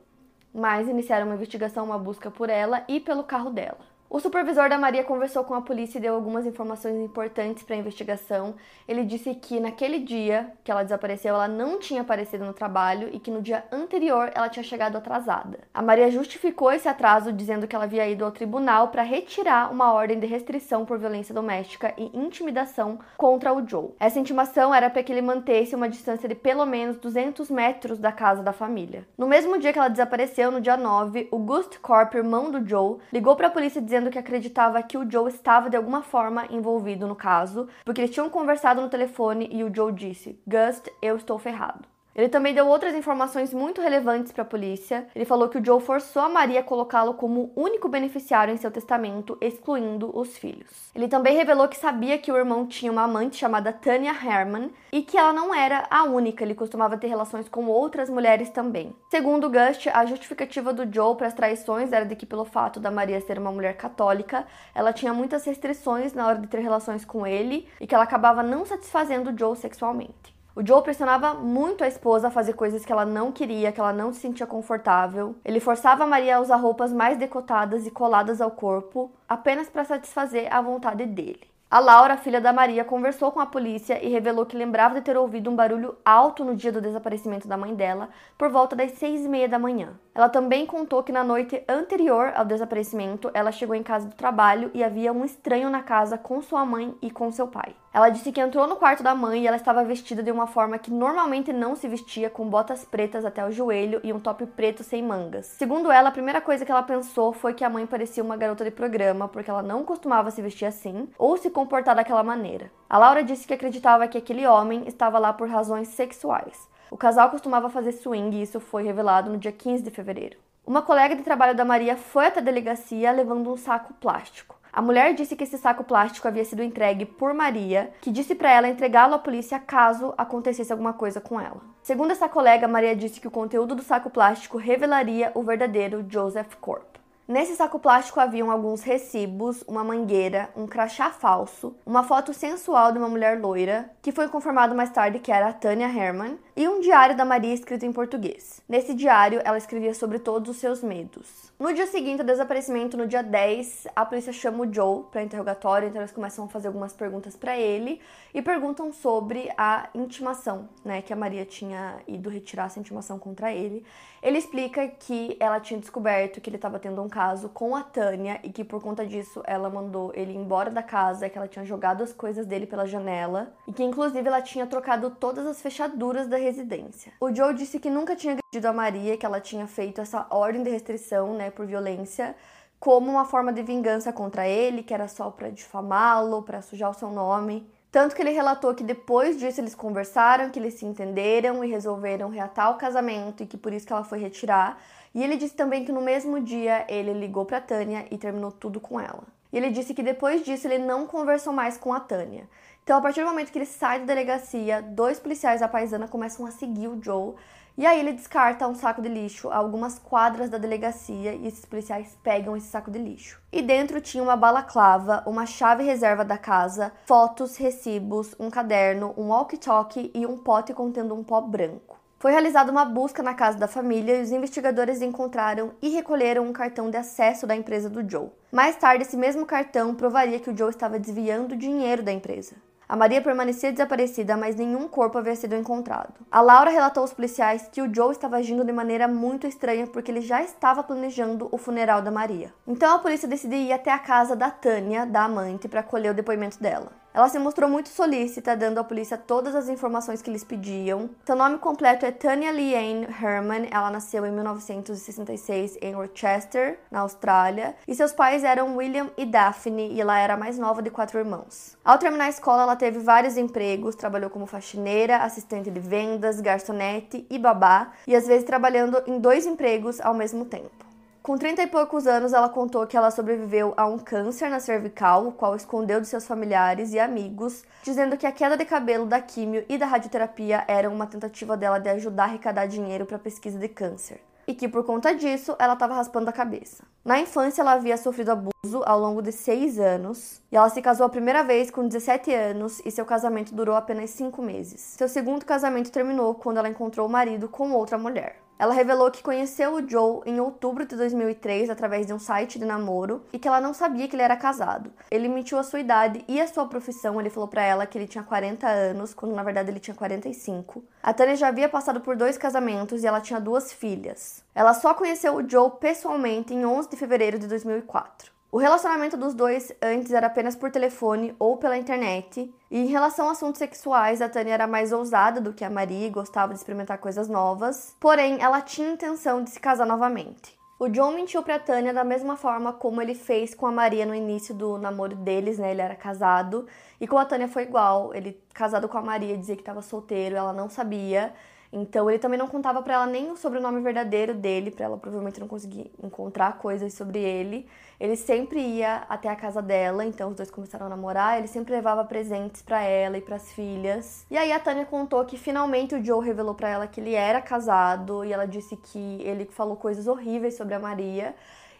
mas 0.54 0.88
iniciaram 0.88 1.26
uma 1.26 1.34
investigação, 1.34 1.84
uma 1.84 1.98
busca 1.98 2.30
por 2.30 2.48
ela 2.48 2.84
e 2.88 3.00
pelo 3.00 3.22
carro 3.22 3.50
dela. 3.50 3.91
O 4.14 4.20
supervisor 4.20 4.68
da 4.68 4.76
Maria 4.76 5.02
conversou 5.02 5.42
com 5.42 5.54
a 5.54 5.62
polícia 5.62 5.96
e 5.96 6.00
deu 6.02 6.14
algumas 6.14 6.44
informações 6.44 6.96
importantes 6.96 7.62
para 7.62 7.74
a 7.74 7.78
investigação. 7.78 8.54
Ele 8.86 9.04
disse 9.04 9.34
que 9.34 9.58
naquele 9.58 10.00
dia 10.00 10.52
que 10.62 10.70
ela 10.70 10.82
desapareceu, 10.82 11.34
ela 11.34 11.48
não 11.48 11.78
tinha 11.78 12.02
aparecido 12.02 12.44
no 12.44 12.52
trabalho 12.52 13.08
e 13.10 13.18
que 13.18 13.30
no 13.30 13.40
dia 13.40 13.64
anterior 13.72 14.30
ela 14.34 14.50
tinha 14.50 14.62
chegado 14.62 14.98
atrasada. 14.98 15.60
A 15.72 15.80
Maria 15.80 16.10
justificou 16.10 16.70
esse 16.70 16.86
atraso 16.86 17.32
dizendo 17.32 17.66
que 17.66 17.74
ela 17.74 17.86
havia 17.86 18.06
ido 18.06 18.22
ao 18.22 18.30
tribunal 18.30 18.88
para 18.88 19.02
retirar 19.02 19.72
uma 19.72 19.94
ordem 19.94 20.20
de 20.20 20.26
restrição 20.26 20.84
por 20.84 20.98
violência 20.98 21.34
doméstica 21.34 21.94
e 21.96 22.14
intimidação 22.14 22.98
contra 23.16 23.54
o 23.54 23.66
Joe. 23.66 23.92
Essa 23.98 24.20
intimação 24.20 24.74
era 24.74 24.90
para 24.90 25.02
que 25.02 25.10
ele 25.10 25.22
mantesse 25.22 25.74
uma 25.74 25.88
distância 25.88 26.28
de 26.28 26.34
pelo 26.34 26.66
menos 26.66 26.98
200 26.98 27.50
metros 27.50 27.98
da 27.98 28.12
casa 28.12 28.42
da 28.42 28.52
família. 28.52 29.08
No 29.16 29.26
mesmo 29.26 29.58
dia 29.58 29.72
que 29.72 29.78
ela 29.78 29.88
desapareceu, 29.88 30.50
no 30.50 30.60
dia 30.60 30.76
9, 30.76 31.28
o 31.30 31.38
Gust 31.38 31.78
Corp, 31.78 32.14
irmão 32.14 32.50
do 32.50 32.68
Joe, 32.68 32.98
ligou 33.10 33.34
para 33.34 33.46
a 33.46 33.50
polícia 33.50 33.80
dizendo 33.80 34.01
dizendo 34.02 34.10
que 34.10 34.18
acreditava 34.18 34.82
que 34.82 34.98
o 34.98 35.08
Joe 35.08 35.28
estava 35.28 35.70
de 35.70 35.76
alguma 35.76 36.02
forma 36.02 36.46
envolvido 36.50 37.06
no 37.06 37.14
caso, 37.14 37.68
porque 37.84 38.00
eles 38.00 38.10
tinham 38.10 38.28
conversado 38.28 38.80
no 38.80 38.88
telefone 38.88 39.48
e 39.52 39.62
o 39.62 39.72
Joe 39.74 39.92
disse: 39.92 40.40
Gust, 40.46 40.88
eu 41.00 41.16
estou 41.16 41.38
ferrado. 41.38 41.91
Ele 42.14 42.28
também 42.28 42.52
deu 42.52 42.66
outras 42.68 42.94
informações 42.94 43.54
muito 43.54 43.80
relevantes 43.80 44.32
para 44.32 44.42
a 44.42 44.46
polícia. 44.46 45.06
Ele 45.14 45.24
falou 45.24 45.48
que 45.48 45.58
o 45.58 45.64
Joe 45.64 45.80
forçou 45.80 46.22
a 46.22 46.28
Maria 46.28 46.60
a 46.60 46.64
colocá-lo 46.64 47.14
como 47.14 47.52
único 47.56 47.88
beneficiário 47.88 48.52
em 48.52 48.58
seu 48.58 48.70
testamento, 48.70 49.38
excluindo 49.40 50.10
os 50.16 50.36
filhos. 50.36 50.90
Ele 50.94 51.08
também 51.08 51.36
revelou 51.36 51.68
que 51.68 51.76
sabia 51.76 52.18
que 52.18 52.30
o 52.30 52.36
irmão 52.36 52.66
tinha 52.66 52.92
uma 52.92 53.04
amante 53.04 53.36
chamada 53.36 53.72
Tanya 53.72 54.12
Herman 54.12 54.70
e 54.92 55.02
que 55.02 55.16
ela 55.16 55.32
não 55.32 55.54
era 55.54 55.86
a 55.90 56.04
única, 56.04 56.44
ele 56.44 56.54
costumava 56.54 56.98
ter 56.98 57.06
relações 57.06 57.48
com 57.48 57.66
outras 57.66 58.10
mulheres 58.10 58.50
também. 58.50 58.94
Segundo 59.10 59.48
Gust, 59.48 59.88
a 59.88 60.04
justificativa 60.04 60.72
do 60.72 60.92
Joe 60.92 61.16
para 61.16 61.28
as 61.28 61.34
traições 61.34 61.92
era 61.92 62.04
de 62.04 62.14
que, 62.14 62.26
pelo 62.26 62.44
fato 62.44 62.78
da 62.78 62.90
Maria 62.90 63.20
ser 63.20 63.38
uma 63.38 63.50
mulher 63.50 63.76
católica, 63.76 64.46
ela 64.74 64.92
tinha 64.92 65.14
muitas 65.14 65.44
restrições 65.44 66.12
na 66.12 66.26
hora 66.26 66.38
de 66.38 66.46
ter 66.46 66.60
relações 66.60 67.04
com 67.04 67.26
ele 67.26 67.66
e 67.80 67.86
que 67.86 67.94
ela 67.94 68.04
acabava 68.04 68.42
não 68.42 68.66
satisfazendo 68.66 69.30
o 69.30 69.38
Joe 69.38 69.56
sexualmente. 69.56 70.41
O 70.54 70.66
Joe 70.66 70.82
pressionava 70.82 71.32
muito 71.32 71.82
a 71.82 71.88
esposa 71.88 72.28
a 72.28 72.30
fazer 72.30 72.52
coisas 72.52 72.84
que 72.84 72.92
ela 72.92 73.06
não 73.06 73.32
queria, 73.32 73.72
que 73.72 73.80
ela 73.80 73.92
não 73.92 74.12
se 74.12 74.20
sentia 74.20 74.46
confortável. 74.46 75.34
Ele 75.42 75.58
forçava 75.58 76.04
a 76.04 76.06
Maria 76.06 76.36
a 76.36 76.40
usar 76.40 76.56
roupas 76.56 76.92
mais 76.92 77.16
decotadas 77.16 77.86
e 77.86 77.90
coladas 77.90 78.38
ao 78.38 78.50
corpo, 78.50 79.10
apenas 79.26 79.70
para 79.70 79.82
satisfazer 79.82 80.54
a 80.54 80.60
vontade 80.60 81.06
dele. 81.06 81.50
A 81.70 81.78
Laura, 81.78 82.18
filha 82.18 82.38
da 82.38 82.52
Maria, 82.52 82.84
conversou 82.84 83.32
com 83.32 83.40
a 83.40 83.46
polícia 83.46 83.98
e 84.04 84.10
revelou 84.10 84.44
que 84.44 84.54
lembrava 84.54 84.96
de 84.96 85.00
ter 85.00 85.16
ouvido 85.16 85.48
um 85.48 85.56
barulho 85.56 85.96
alto 86.04 86.44
no 86.44 86.54
dia 86.54 86.70
do 86.70 86.82
desaparecimento 86.82 87.48
da 87.48 87.56
mãe 87.56 87.74
dela, 87.74 88.10
por 88.36 88.50
volta 88.50 88.76
das 88.76 88.92
seis 88.92 89.24
e 89.24 89.28
meia 89.30 89.48
da 89.48 89.58
manhã. 89.58 89.94
Ela 90.14 90.28
também 90.28 90.66
contou 90.66 91.02
que 91.02 91.12
na 91.12 91.24
noite 91.24 91.64
anterior 91.66 92.30
ao 92.36 92.44
desaparecimento, 92.44 93.30
ela 93.32 93.50
chegou 93.50 93.74
em 93.74 93.82
casa 93.82 94.06
do 94.06 94.14
trabalho 94.14 94.70
e 94.74 94.84
havia 94.84 95.14
um 95.14 95.24
estranho 95.24 95.70
na 95.70 95.82
casa 95.82 96.18
com 96.18 96.42
sua 96.42 96.62
mãe 96.66 96.94
e 97.00 97.10
com 97.10 97.32
seu 97.32 97.48
pai. 97.48 97.74
Ela 97.94 98.08
disse 98.08 98.32
que 98.32 98.40
entrou 98.40 98.66
no 98.66 98.76
quarto 98.76 99.02
da 99.02 99.14
mãe 99.14 99.42
e 99.42 99.46
ela 99.46 99.56
estava 99.56 99.84
vestida 99.84 100.22
de 100.22 100.30
uma 100.30 100.46
forma 100.46 100.78
que 100.78 100.90
normalmente 100.90 101.52
não 101.52 101.76
se 101.76 101.86
vestia, 101.86 102.30
com 102.30 102.48
botas 102.48 102.86
pretas 102.86 103.22
até 103.22 103.46
o 103.46 103.52
joelho 103.52 104.00
e 104.02 104.14
um 104.14 104.18
top 104.18 104.46
preto 104.46 104.82
sem 104.82 105.02
mangas. 105.02 105.44
Segundo 105.58 105.92
ela, 105.92 106.08
a 106.08 106.12
primeira 106.12 106.40
coisa 106.40 106.64
que 106.64 106.72
ela 106.72 106.82
pensou 106.82 107.34
foi 107.34 107.52
que 107.52 107.62
a 107.62 107.68
mãe 107.68 107.86
parecia 107.86 108.24
uma 108.24 108.36
garota 108.36 108.64
de 108.64 108.70
programa, 108.70 109.28
porque 109.28 109.50
ela 109.50 109.62
não 109.62 109.84
costumava 109.84 110.30
se 110.30 110.40
vestir 110.40 110.64
assim 110.64 111.06
ou 111.18 111.36
se 111.36 111.50
comportar 111.50 111.94
daquela 111.94 112.22
maneira. 112.22 112.72
A 112.88 112.96
Laura 112.96 113.22
disse 113.22 113.46
que 113.46 113.52
acreditava 113.52 114.08
que 114.08 114.16
aquele 114.16 114.46
homem 114.46 114.84
estava 114.86 115.18
lá 115.18 115.30
por 115.30 115.46
razões 115.46 115.88
sexuais. 115.88 116.66
O 116.90 116.96
casal 116.96 117.28
costumava 117.28 117.68
fazer 117.68 117.92
swing 117.92 118.34
e 118.38 118.42
isso 118.42 118.58
foi 118.58 118.84
revelado 118.84 119.30
no 119.30 119.36
dia 119.36 119.52
15 119.52 119.82
de 119.82 119.90
fevereiro. 119.90 120.38
Uma 120.66 120.80
colega 120.80 121.14
de 121.14 121.22
trabalho 121.22 121.54
da 121.54 121.64
Maria 121.64 121.96
foi 121.96 122.26
até 122.26 122.40
a 122.40 122.42
delegacia 122.42 123.12
levando 123.12 123.52
um 123.52 123.56
saco 123.56 123.92
plástico. 123.94 124.61
A 124.72 124.80
mulher 124.80 125.12
disse 125.12 125.36
que 125.36 125.44
esse 125.44 125.58
saco 125.58 125.84
plástico 125.84 126.26
havia 126.26 126.46
sido 126.46 126.62
entregue 126.62 127.04
por 127.04 127.34
Maria, 127.34 127.92
que 128.00 128.10
disse 128.10 128.34
para 128.34 128.50
ela 128.50 128.70
entregá-lo 128.70 129.12
à 129.12 129.18
polícia 129.18 129.58
caso 129.58 130.14
acontecesse 130.16 130.72
alguma 130.72 130.94
coisa 130.94 131.20
com 131.20 131.38
ela. 131.38 131.60
Segundo 131.82 132.12
essa 132.12 132.26
colega, 132.26 132.66
Maria 132.66 132.96
disse 132.96 133.20
que 133.20 133.28
o 133.28 133.30
conteúdo 133.30 133.74
do 133.74 133.82
saco 133.82 134.08
plástico 134.08 134.56
revelaria 134.56 135.30
o 135.34 135.42
verdadeiro 135.42 136.02
Joseph 136.08 136.54
Corp. 136.58 136.92
Nesse 137.28 137.54
saco 137.54 137.78
plástico 137.78 138.18
haviam 138.18 138.50
alguns 138.50 138.82
recibos, 138.82 139.62
uma 139.68 139.84
mangueira, 139.84 140.50
um 140.56 140.66
crachá 140.66 141.10
falso, 141.10 141.76
uma 141.86 142.02
foto 142.02 142.34
sensual 142.34 142.92
de 142.92 142.98
uma 142.98 143.08
mulher 143.08 143.40
loira, 143.40 143.90
que 144.02 144.10
foi 144.10 144.26
confirmado 144.28 144.74
mais 144.74 144.90
tarde 144.90 145.18
que 145.18 145.30
era 145.30 145.48
a 145.48 145.52
Tanya 145.52 145.86
Herman, 145.86 146.38
e 146.56 146.66
um 146.66 146.80
diário 146.80 147.16
da 147.16 147.24
Maria 147.24 147.54
escrito 147.54 147.86
em 147.86 147.92
português. 147.92 148.60
Nesse 148.68 148.92
diário, 148.92 149.40
ela 149.44 149.56
escrevia 149.56 149.94
sobre 149.94 150.18
todos 150.18 150.50
os 150.50 150.56
seus 150.56 150.82
medos. 150.82 151.51
No 151.62 151.72
dia 151.72 151.86
seguinte 151.86 152.18
ao 152.18 152.26
desaparecimento, 152.26 152.96
no 152.96 153.06
dia 153.06 153.22
10, 153.22 153.86
a 153.94 154.04
polícia 154.04 154.32
chama 154.32 154.64
o 154.64 154.74
Joe 154.74 155.04
para 155.12 155.22
interrogatório, 155.22 155.88
então 155.88 156.02
eles 156.02 156.10
começam 156.10 156.44
a 156.44 156.48
fazer 156.48 156.66
algumas 156.66 156.92
perguntas 156.92 157.36
para 157.36 157.56
ele 157.56 158.00
e 158.34 158.42
perguntam 158.42 158.92
sobre 158.92 159.48
a 159.56 159.88
intimação, 159.94 160.68
né, 160.84 161.02
que 161.02 161.12
a 161.12 161.16
Maria 161.16 161.46
tinha 161.46 162.00
ido 162.08 162.28
retirar 162.28 162.64
essa 162.64 162.80
intimação 162.80 163.16
contra 163.16 163.52
ele. 163.52 163.84
Ele 164.20 164.38
explica 164.38 164.88
que 164.88 165.36
ela 165.38 165.60
tinha 165.60 165.78
descoberto 165.78 166.40
que 166.40 166.50
ele 166.50 166.56
estava 166.56 166.80
tendo 166.80 167.00
um 167.00 167.08
caso 167.08 167.48
com 167.48 167.76
a 167.76 167.82
Tânia 167.84 168.40
e 168.42 168.50
que 168.50 168.64
por 168.64 168.82
conta 168.82 169.06
disso 169.06 169.40
ela 169.46 169.70
mandou 169.70 170.10
ele 170.16 170.32
embora 170.32 170.68
da 170.68 170.82
casa, 170.82 171.28
que 171.28 171.38
ela 171.38 171.46
tinha 171.46 171.64
jogado 171.64 172.02
as 172.02 172.12
coisas 172.12 172.44
dele 172.44 172.66
pela 172.66 172.86
janela 172.86 173.54
e 173.68 173.72
que 173.72 173.84
inclusive 173.84 174.26
ela 174.26 174.42
tinha 174.42 174.66
trocado 174.66 175.10
todas 175.10 175.46
as 175.46 175.62
fechaduras 175.62 176.26
da 176.26 176.36
residência. 176.36 177.12
O 177.20 177.32
Joe 177.32 177.54
disse 177.54 177.78
que 177.78 177.88
nunca 177.88 178.16
tinha 178.16 178.32
agredido 178.32 178.66
a 178.68 178.72
Maria, 178.72 179.16
que 179.16 179.24
ela 179.24 179.40
tinha 179.40 179.68
feito 179.68 180.00
essa 180.00 180.26
ordem 180.28 180.64
de 180.64 180.70
restrição, 180.70 181.34
né, 181.34 181.51
por 181.52 181.66
violência, 181.66 182.34
como 182.80 183.10
uma 183.10 183.24
forma 183.24 183.52
de 183.52 183.62
vingança 183.62 184.12
contra 184.12 184.48
ele, 184.48 184.82
que 184.82 184.92
era 184.92 185.06
só 185.06 185.30
para 185.30 185.50
difamá-lo, 185.50 186.42
para 186.42 186.60
sujar 186.60 186.90
o 186.90 186.94
seu 186.94 187.10
nome. 187.10 187.64
Tanto 187.92 188.16
que 188.16 188.22
ele 188.22 188.30
relatou 188.30 188.74
que 188.74 188.82
depois 188.82 189.38
disso 189.38 189.60
eles 189.60 189.74
conversaram, 189.74 190.50
que 190.50 190.58
eles 190.58 190.74
se 190.74 190.86
entenderam 190.86 191.62
e 191.62 191.70
resolveram 191.70 192.30
reatar 192.30 192.70
o 192.70 192.78
casamento 192.78 193.42
e 193.42 193.46
que 193.46 193.56
por 193.56 193.72
isso 193.72 193.86
que 193.86 193.92
ela 193.92 194.02
foi 194.02 194.18
retirar. 194.18 194.80
E 195.14 195.22
ele 195.22 195.36
disse 195.36 195.54
também 195.54 195.84
que 195.84 195.92
no 195.92 196.00
mesmo 196.00 196.40
dia 196.40 196.86
ele 196.88 197.12
ligou 197.12 197.44
para 197.44 197.60
Tânia 197.60 198.06
e 198.10 198.16
terminou 198.16 198.50
tudo 198.50 198.80
com 198.80 198.98
ela. 198.98 199.22
E 199.52 199.58
ele 199.58 199.70
disse 199.70 199.92
que 199.92 200.02
depois 200.02 200.42
disso 200.42 200.66
ele 200.66 200.78
não 200.78 201.06
conversou 201.06 201.52
mais 201.52 201.76
com 201.76 201.92
a 201.92 202.00
Tânia. 202.00 202.48
Então, 202.82 202.98
a 202.98 203.00
partir 203.00 203.20
do 203.20 203.26
momento 203.26 203.52
que 203.52 203.58
ele 203.58 203.66
sai 203.66 204.00
da 204.00 204.06
delegacia, 204.06 204.82
dois 204.82 205.20
policiais 205.20 205.60
da 205.60 205.68
paisana 205.68 206.08
começam 206.08 206.46
a 206.46 206.50
seguir 206.50 206.88
o 206.88 207.00
Joe. 207.00 207.34
E 207.76 207.86
aí 207.86 208.00
ele 208.00 208.12
descarta 208.12 208.68
um 208.68 208.74
saco 208.74 209.00
de 209.00 209.08
lixo 209.08 209.48
a 209.48 209.56
algumas 209.56 209.98
quadras 209.98 210.50
da 210.50 210.58
delegacia 210.58 211.32
e 211.32 211.46
esses 211.46 211.64
policiais 211.64 212.18
pegam 212.22 212.54
esse 212.54 212.66
saco 212.66 212.90
de 212.90 212.98
lixo. 212.98 213.40
E 213.50 213.62
dentro 213.62 214.00
tinha 214.00 214.22
uma 214.22 214.36
balaclava, 214.36 215.22
uma 215.26 215.46
chave 215.46 215.82
reserva 215.82 216.24
da 216.24 216.36
casa, 216.36 216.92
fotos, 217.06 217.56
recibos, 217.56 218.34
um 218.38 218.50
caderno, 218.50 219.14
um 219.16 219.28
walkie-talkie 219.28 220.10
e 220.14 220.26
um 220.26 220.36
pote 220.36 220.74
contendo 220.74 221.14
um 221.14 221.24
pó 221.24 221.40
branco. 221.40 221.98
Foi 222.18 222.30
realizada 222.30 222.70
uma 222.70 222.84
busca 222.84 223.20
na 223.20 223.34
casa 223.34 223.58
da 223.58 223.66
família 223.66 224.18
e 224.18 224.22
os 224.22 224.30
investigadores 224.30 225.02
encontraram 225.02 225.72
e 225.82 225.88
recolheram 225.88 226.46
um 226.46 226.52
cartão 226.52 226.88
de 226.88 226.96
acesso 226.96 227.48
da 227.48 227.56
empresa 227.56 227.90
do 227.90 228.08
Joe. 228.08 228.28
Mais 228.52 228.76
tarde, 228.76 229.02
esse 229.02 229.16
mesmo 229.16 229.44
cartão 229.44 229.94
provaria 229.94 230.38
que 230.38 230.50
o 230.50 230.56
Joe 230.56 230.70
estava 230.70 231.00
desviando 231.00 231.56
dinheiro 231.56 232.02
da 232.02 232.12
empresa. 232.12 232.54
A 232.92 232.96
Maria 232.96 233.22
permanecia 233.22 233.72
desaparecida, 233.72 234.36
mas 234.36 234.54
nenhum 234.54 234.86
corpo 234.86 235.16
havia 235.16 235.34
sido 235.34 235.56
encontrado. 235.56 236.12
A 236.30 236.42
Laura 236.42 236.70
relatou 236.70 237.00
aos 237.00 237.14
policiais 237.14 237.66
que 237.72 237.80
o 237.80 237.90
Joe 237.90 238.12
estava 238.12 238.36
agindo 238.36 238.66
de 238.66 238.70
maneira 238.70 239.08
muito 239.08 239.46
estranha 239.46 239.86
porque 239.86 240.10
ele 240.10 240.20
já 240.20 240.42
estava 240.42 240.82
planejando 240.82 241.48
o 241.50 241.56
funeral 241.56 242.02
da 242.02 242.10
Maria. 242.10 242.52
Então 242.66 242.94
a 242.94 242.98
polícia 242.98 243.26
decidiu 243.26 243.60
ir 243.60 243.72
até 243.72 243.90
a 243.90 243.98
casa 243.98 244.36
da 244.36 244.50
Tânia, 244.50 245.06
da 245.06 245.24
amante, 245.24 245.68
para 245.68 245.82
colher 245.82 246.10
o 246.10 246.14
depoimento 246.14 246.62
dela. 246.62 246.92
Ela 247.14 247.28
se 247.28 247.38
mostrou 247.38 247.68
muito 247.68 247.90
solícita, 247.90 248.56
dando 248.56 248.78
à 248.78 248.84
polícia 248.84 249.18
todas 249.18 249.54
as 249.54 249.68
informações 249.68 250.22
que 250.22 250.30
eles 250.30 250.44
pediam. 250.44 251.10
Seu 251.26 251.36
nome 251.36 251.58
completo 251.58 252.06
é 252.06 252.10
Tanya 252.10 252.50
Leanne 252.50 253.06
Herman. 253.06 253.68
Ela 253.70 253.90
nasceu 253.90 254.24
em 254.24 254.32
1966 254.32 255.76
em 255.82 255.92
Rochester, 255.92 256.78
na 256.90 257.00
Austrália. 257.00 257.76
E 257.86 257.94
seus 257.94 258.12
pais 258.12 258.44
eram 258.44 258.76
William 258.76 259.10
e 259.18 259.26
Daphne, 259.26 259.92
e 259.92 260.00
ela 260.00 260.18
era 260.18 260.34
a 260.34 260.38
mais 260.38 260.58
nova 260.58 260.80
de 260.80 260.90
quatro 260.90 261.18
irmãos. 261.18 261.76
Ao 261.84 261.98
terminar 261.98 262.24
a 262.24 262.30
escola, 262.30 262.62
ela 262.62 262.76
teve 262.76 262.98
vários 262.98 263.36
empregos. 263.36 263.94
Trabalhou 263.94 264.30
como 264.30 264.46
faxineira, 264.46 265.18
assistente 265.18 265.70
de 265.70 265.80
vendas, 265.80 266.40
garçonete 266.40 267.26
e 267.28 267.38
babá. 267.38 267.92
E 268.06 268.16
às 268.16 268.26
vezes 268.26 268.44
trabalhando 268.44 269.02
em 269.06 269.18
dois 269.18 269.44
empregos 269.44 270.00
ao 270.00 270.14
mesmo 270.14 270.46
tempo. 270.46 270.91
Com 271.22 271.38
30 271.38 271.62
e 271.62 271.66
poucos 271.68 272.08
anos, 272.08 272.32
ela 272.32 272.48
contou 272.48 272.84
que 272.84 272.96
ela 272.96 273.12
sobreviveu 273.12 273.72
a 273.76 273.86
um 273.86 273.96
câncer 273.96 274.50
na 274.50 274.58
cervical, 274.58 275.28
o 275.28 275.32
qual 275.32 275.54
escondeu 275.54 276.00
de 276.00 276.08
seus 276.08 276.26
familiares 276.26 276.92
e 276.92 276.98
amigos, 276.98 277.62
dizendo 277.84 278.16
que 278.16 278.26
a 278.26 278.32
queda 278.32 278.56
de 278.56 278.64
cabelo 278.64 279.06
da 279.06 279.20
químio 279.20 279.64
e 279.68 279.78
da 279.78 279.86
radioterapia 279.86 280.64
era 280.66 280.90
uma 280.90 281.06
tentativa 281.06 281.56
dela 281.56 281.78
de 281.78 281.88
ajudar 281.90 282.24
a 282.24 282.26
arrecadar 282.26 282.66
dinheiro 282.66 283.06
para 283.06 283.20
pesquisa 283.20 283.56
de 283.56 283.68
câncer. 283.68 284.20
E 284.48 284.52
que 284.52 284.66
por 284.66 284.84
conta 284.84 285.14
disso 285.14 285.54
ela 285.60 285.74
estava 285.74 285.94
raspando 285.94 286.28
a 286.28 286.32
cabeça. 286.32 286.82
Na 287.04 287.20
infância, 287.20 287.62
ela 287.62 287.74
havia 287.74 287.96
sofrido 287.96 288.32
abuso 288.32 288.82
ao 288.84 288.98
longo 288.98 289.22
de 289.22 289.30
seis 289.30 289.78
anos, 289.78 290.42
e 290.50 290.56
ela 290.56 290.70
se 290.70 290.82
casou 290.82 291.06
a 291.06 291.08
primeira 291.08 291.44
vez 291.44 291.70
com 291.70 291.86
17 291.86 292.34
anos 292.34 292.82
e 292.84 292.90
seu 292.90 293.04
casamento 293.04 293.54
durou 293.54 293.76
apenas 293.76 294.10
cinco 294.10 294.42
meses. 294.42 294.96
Seu 294.98 295.08
segundo 295.08 295.46
casamento 295.46 295.92
terminou 295.92 296.34
quando 296.34 296.56
ela 296.56 296.68
encontrou 296.68 297.06
o 297.06 297.10
marido 297.10 297.48
com 297.48 297.70
outra 297.70 297.96
mulher. 297.96 298.42
Ela 298.62 298.74
revelou 298.74 299.10
que 299.10 299.24
conheceu 299.24 299.74
o 299.74 299.90
Joe 299.90 300.20
em 300.24 300.38
outubro 300.38 300.86
de 300.86 300.94
2003 300.94 301.68
através 301.68 302.06
de 302.06 302.14
um 302.14 302.18
site 302.20 302.60
de 302.60 302.64
namoro 302.64 303.24
e 303.32 303.38
que 303.40 303.48
ela 303.48 303.60
não 303.60 303.74
sabia 303.74 304.06
que 304.06 304.14
ele 304.14 304.22
era 304.22 304.36
casado. 304.36 304.92
Ele 305.10 305.26
mentiu 305.26 305.58
a 305.58 305.64
sua 305.64 305.80
idade 305.80 306.24
e 306.28 306.40
a 306.40 306.46
sua 306.46 306.68
profissão. 306.68 307.20
Ele 307.20 307.28
falou 307.28 307.48
para 307.48 307.64
ela 307.64 307.84
que 307.86 307.98
ele 307.98 308.06
tinha 308.06 308.22
40 308.22 308.68
anos, 308.68 309.14
quando 309.14 309.34
na 309.34 309.42
verdade 309.42 309.68
ele 309.68 309.80
tinha 309.80 309.96
45. 309.96 310.84
A 311.02 311.12
Tânia 311.12 311.34
já 311.34 311.48
havia 311.48 311.68
passado 311.68 312.00
por 312.00 312.14
dois 312.14 312.38
casamentos 312.38 313.02
e 313.02 313.06
ela 313.08 313.20
tinha 313.20 313.40
duas 313.40 313.72
filhas. 313.72 314.44
Ela 314.54 314.74
só 314.74 314.94
conheceu 314.94 315.34
o 315.34 315.50
Joe 315.50 315.72
pessoalmente 315.80 316.54
em 316.54 316.64
11 316.64 316.88
de 316.88 316.96
fevereiro 316.96 317.40
de 317.40 317.48
2004. 317.48 318.31
O 318.52 318.58
relacionamento 318.58 319.16
dos 319.16 319.32
dois 319.32 319.72
antes 319.80 320.12
era 320.12 320.26
apenas 320.26 320.54
por 320.54 320.70
telefone 320.70 321.34
ou 321.38 321.56
pela 321.56 321.78
internet, 321.78 322.54
e 322.70 322.80
em 322.80 322.84
relação 322.84 323.28
a 323.28 323.32
assuntos 323.32 323.58
sexuais, 323.58 324.20
a 324.20 324.28
Tânia 324.28 324.52
era 324.52 324.66
mais 324.66 324.92
ousada 324.92 325.40
do 325.40 325.54
que 325.54 325.64
a 325.64 325.70
Maria 325.70 326.06
e 326.06 326.10
gostava 326.10 326.52
de 326.52 326.58
experimentar 326.58 326.98
coisas 326.98 327.28
novas, 327.28 327.96
porém 327.98 328.42
ela 328.42 328.60
tinha 328.60 328.90
intenção 328.90 329.42
de 329.42 329.48
se 329.48 329.58
casar 329.58 329.86
novamente. 329.86 330.54
O 330.78 330.86
John 330.90 331.12
mentiu 331.12 331.42
pra 331.42 331.58
Tânia 331.58 331.94
da 331.94 332.04
mesma 332.04 332.36
forma 332.36 332.74
como 332.74 333.00
ele 333.00 333.14
fez 333.14 333.54
com 333.54 333.66
a 333.66 333.72
Maria 333.72 334.04
no 334.04 334.14
início 334.14 334.54
do 334.54 334.76
namoro 334.76 335.16
deles, 335.16 335.58
né? 335.58 335.70
Ele 335.70 335.80
era 335.80 335.94
casado. 335.94 336.66
E 337.00 337.06
com 337.06 337.16
a 337.16 337.24
Tânia 337.24 337.46
foi 337.46 337.62
igual. 337.62 338.12
Ele, 338.12 338.36
casado 338.52 338.88
com 338.88 338.98
a 338.98 339.02
Maria, 339.02 339.38
dizia 339.38 339.54
que 339.54 339.62
estava 339.62 339.80
solteiro, 339.80 340.34
ela 340.34 340.52
não 340.52 340.68
sabia. 340.68 341.32
Então 341.72 342.10
ele 342.10 342.18
também 342.18 342.38
não 342.38 342.46
contava 342.46 342.82
para 342.82 342.94
ela 342.94 343.06
nem 343.06 343.30
o 343.30 343.36
sobrenome 343.36 343.80
verdadeiro 343.80 344.34
dele, 344.34 344.70
para 344.70 344.84
ela 344.84 344.98
provavelmente 344.98 345.40
não 345.40 345.48
conseguir 345.48 345.90
encontrar 346.02 346.58
coisas 346.58 346.92
sobre 346.92 347.18
ele. 347.18 347.66
Ele 347.98 348.14
sempre 348.14 348.60
ia 348.60 349.04
até 349.08 349.28
a 349.28 349.36
casa 349.36 349.62
dela, 349.62 350.04
então 350.04 350.30
os 350.30 350.36
dois 350.36 350.50
começaram 350.50 350.84
a 350.84 350.88
namorar. 350.90 351.38
Ele 351.38 351.46
sempre 351.46 351.72
levava 351.72 352.04
presentes 352.04 352.60
para 352.60 352.82
ela 352.82 353.16
e 353.16 353.22
para 353.22 353.36
as 353.36 353.52
filhas. 353.52 354.26
E 354.30 354.36
aí 354.36 354.52
a 354.52 354.60
Tânia 354.60 354.84
contou 354.84 355.24
que 355.24 355.38
finalmente 355.38 355.94
o 355.94 356.04
Joe 356.04 356.22
revelou 356.22 356.54
para 356.54 356.68
ela 356.68 356.86
que 356.86 357.00
ele 357.00 357.14
era 357.14 357.40
casado 357.40 358.22
e 358.22 358.32
ela 358.32 358.46
disse 358.46 358.76
que 358.76 359.22
ele 359.22 359.46
falou 359.46 359.76
coisas 359.76 360.06
horríveis 360.06 360.54
sobre 360.56 360.74
a 360.74 360.78
Maria 360.78 361.34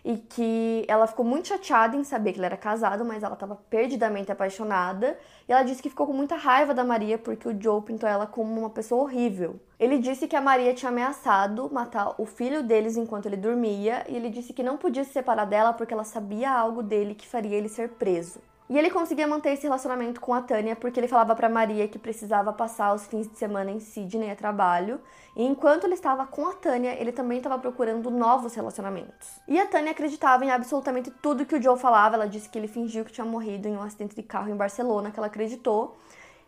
e 0.05 0.17
que 0.17 0.85
ela 0.89 1.07
ficou 1.07 1.25
muito 1.25 1.49
chateada 1.49 1.97
em 1.97 2.03
saber 2.03 2.33
que 2.33 2.39
ele 2.39 2.47
era 2.47 2.57
casado, 2.57 3.05
mas 3.05 3.23
ela 3.23 3.35
estava 3.35 3.57
perdidamente 3.71 4.33
apaixonada. 4.33 5.17
E 5.49 5.53
ela 5.53 5.63
disse 5.63 5.83
que 5.83 5.89
ficou 5.89 6.07
com 6.07 6.13
muita 6.13 6.35
raiva 6.35 6.75
da 6.75 6.83
Maria 6.83 7.19
porque 7.19 7.49
o 7.49 7.61
Joe 7.61 7.83
pintou 7.83 8.09
ela 8.09 8.27
como 8.27 8.59
uma 8.59 8.71
pessoa 8.71 9.03
horrível. 9.03 9.61
Ele 9.79 9.99
disse 9.99 10.27
que 10.27 10.37
a 10.37 10.41
Maria 10.41 10.75
tinha 10.75 10.91
ameaçado 10.91 11.71
matar 11.73 12.15
o 12.19 12.27
filho 12.27 12.63
deles 12.63 12.97
enquanto 12.97 13.27
ele 13.27 13.37
dormia, 13.37 14.05
e 14.09 14.17
ele 14.17 14.31
disse 14.31 14.53
que 14.53 14.63
não 14.63 14.77
podia 14.77 15.05
se 15.05 15.13
separar 15.13 15.45
dela 15.45 15.73
porque 15.73 15.95
ela 15.95 16.05
sabia 16.05 16.51
algo 16.51 16.83
dele 16.83 17.15
que 17.15 17.27
faria 17.27 17.57
ele 17.57 17.69
ser 17.69 17.91
preso. 17.91 18.41
E 18.69 18.79
ele 18.79 18.91
conseguia 18.91 19.27
manter 19.27 19.51
esse 19.51 19.65
relacionamento 19.65 20.21
com 20.21 20.33
a 20.33 20.41
Tânia 20.41 20.75
porque 20.75 20.99
ele 20.99 21.09
falava 21.09 21.35
para 21.35 21.49
Maria 21.49 21.89
que 21.89 21.99
precisava 21.99 22.53
passar 22.53 22.95
os 22.95 23.07
fins 23.07 23.29
de 23.29 23.37
semana 23.37 23.71
em 23.71 23.81
Sydney 23.81 24.31
a 24.31 24.37
trabalho. 24.37 25.01
E 25.37 25.45
enquanto 25.45 25.85
ele 25.85 25.95
estava 25.95 26.27
com 26.27 26.47
a 26.47 26.53
Tânia, 26.55 26.97
ele 26.99 27.13
também 27.13 27.39
estava 27.39 27.59
procurando 27.59 28.11
novos 28.11 28.55
relacionamentos. 28.55 29.41
E 29.49 29.59
a 29.59 29.67
Tânia 29.67 29.93
acreditava 29.93 30.45
em 30.45 30.51
absolutamente 30.51 31.11
tudo 31.11 31.45
que 31.45 31.57
o 31.57 31.63
Joe 31.63 31.79
falava. 31.79 32.15
Ela 32.17 32.29
disse 32.29 32.49
que 32.49 32.59
ele 32.59 32.69
fingiu 32.69 33.05
que 33.05 33.13
tinha 33.13 33.25
morrido 33.25 33.69
em 33.69 33.77
um 33.77 33.83
acidente 33.83 34.15
de 34.15 34.23
carro 34.23 34.51
em 34.51 34.57
Barcelona, 34.57 35.11
que 35.11 35.19
ela 35.19 35.27
acreditou. 35.27 35.97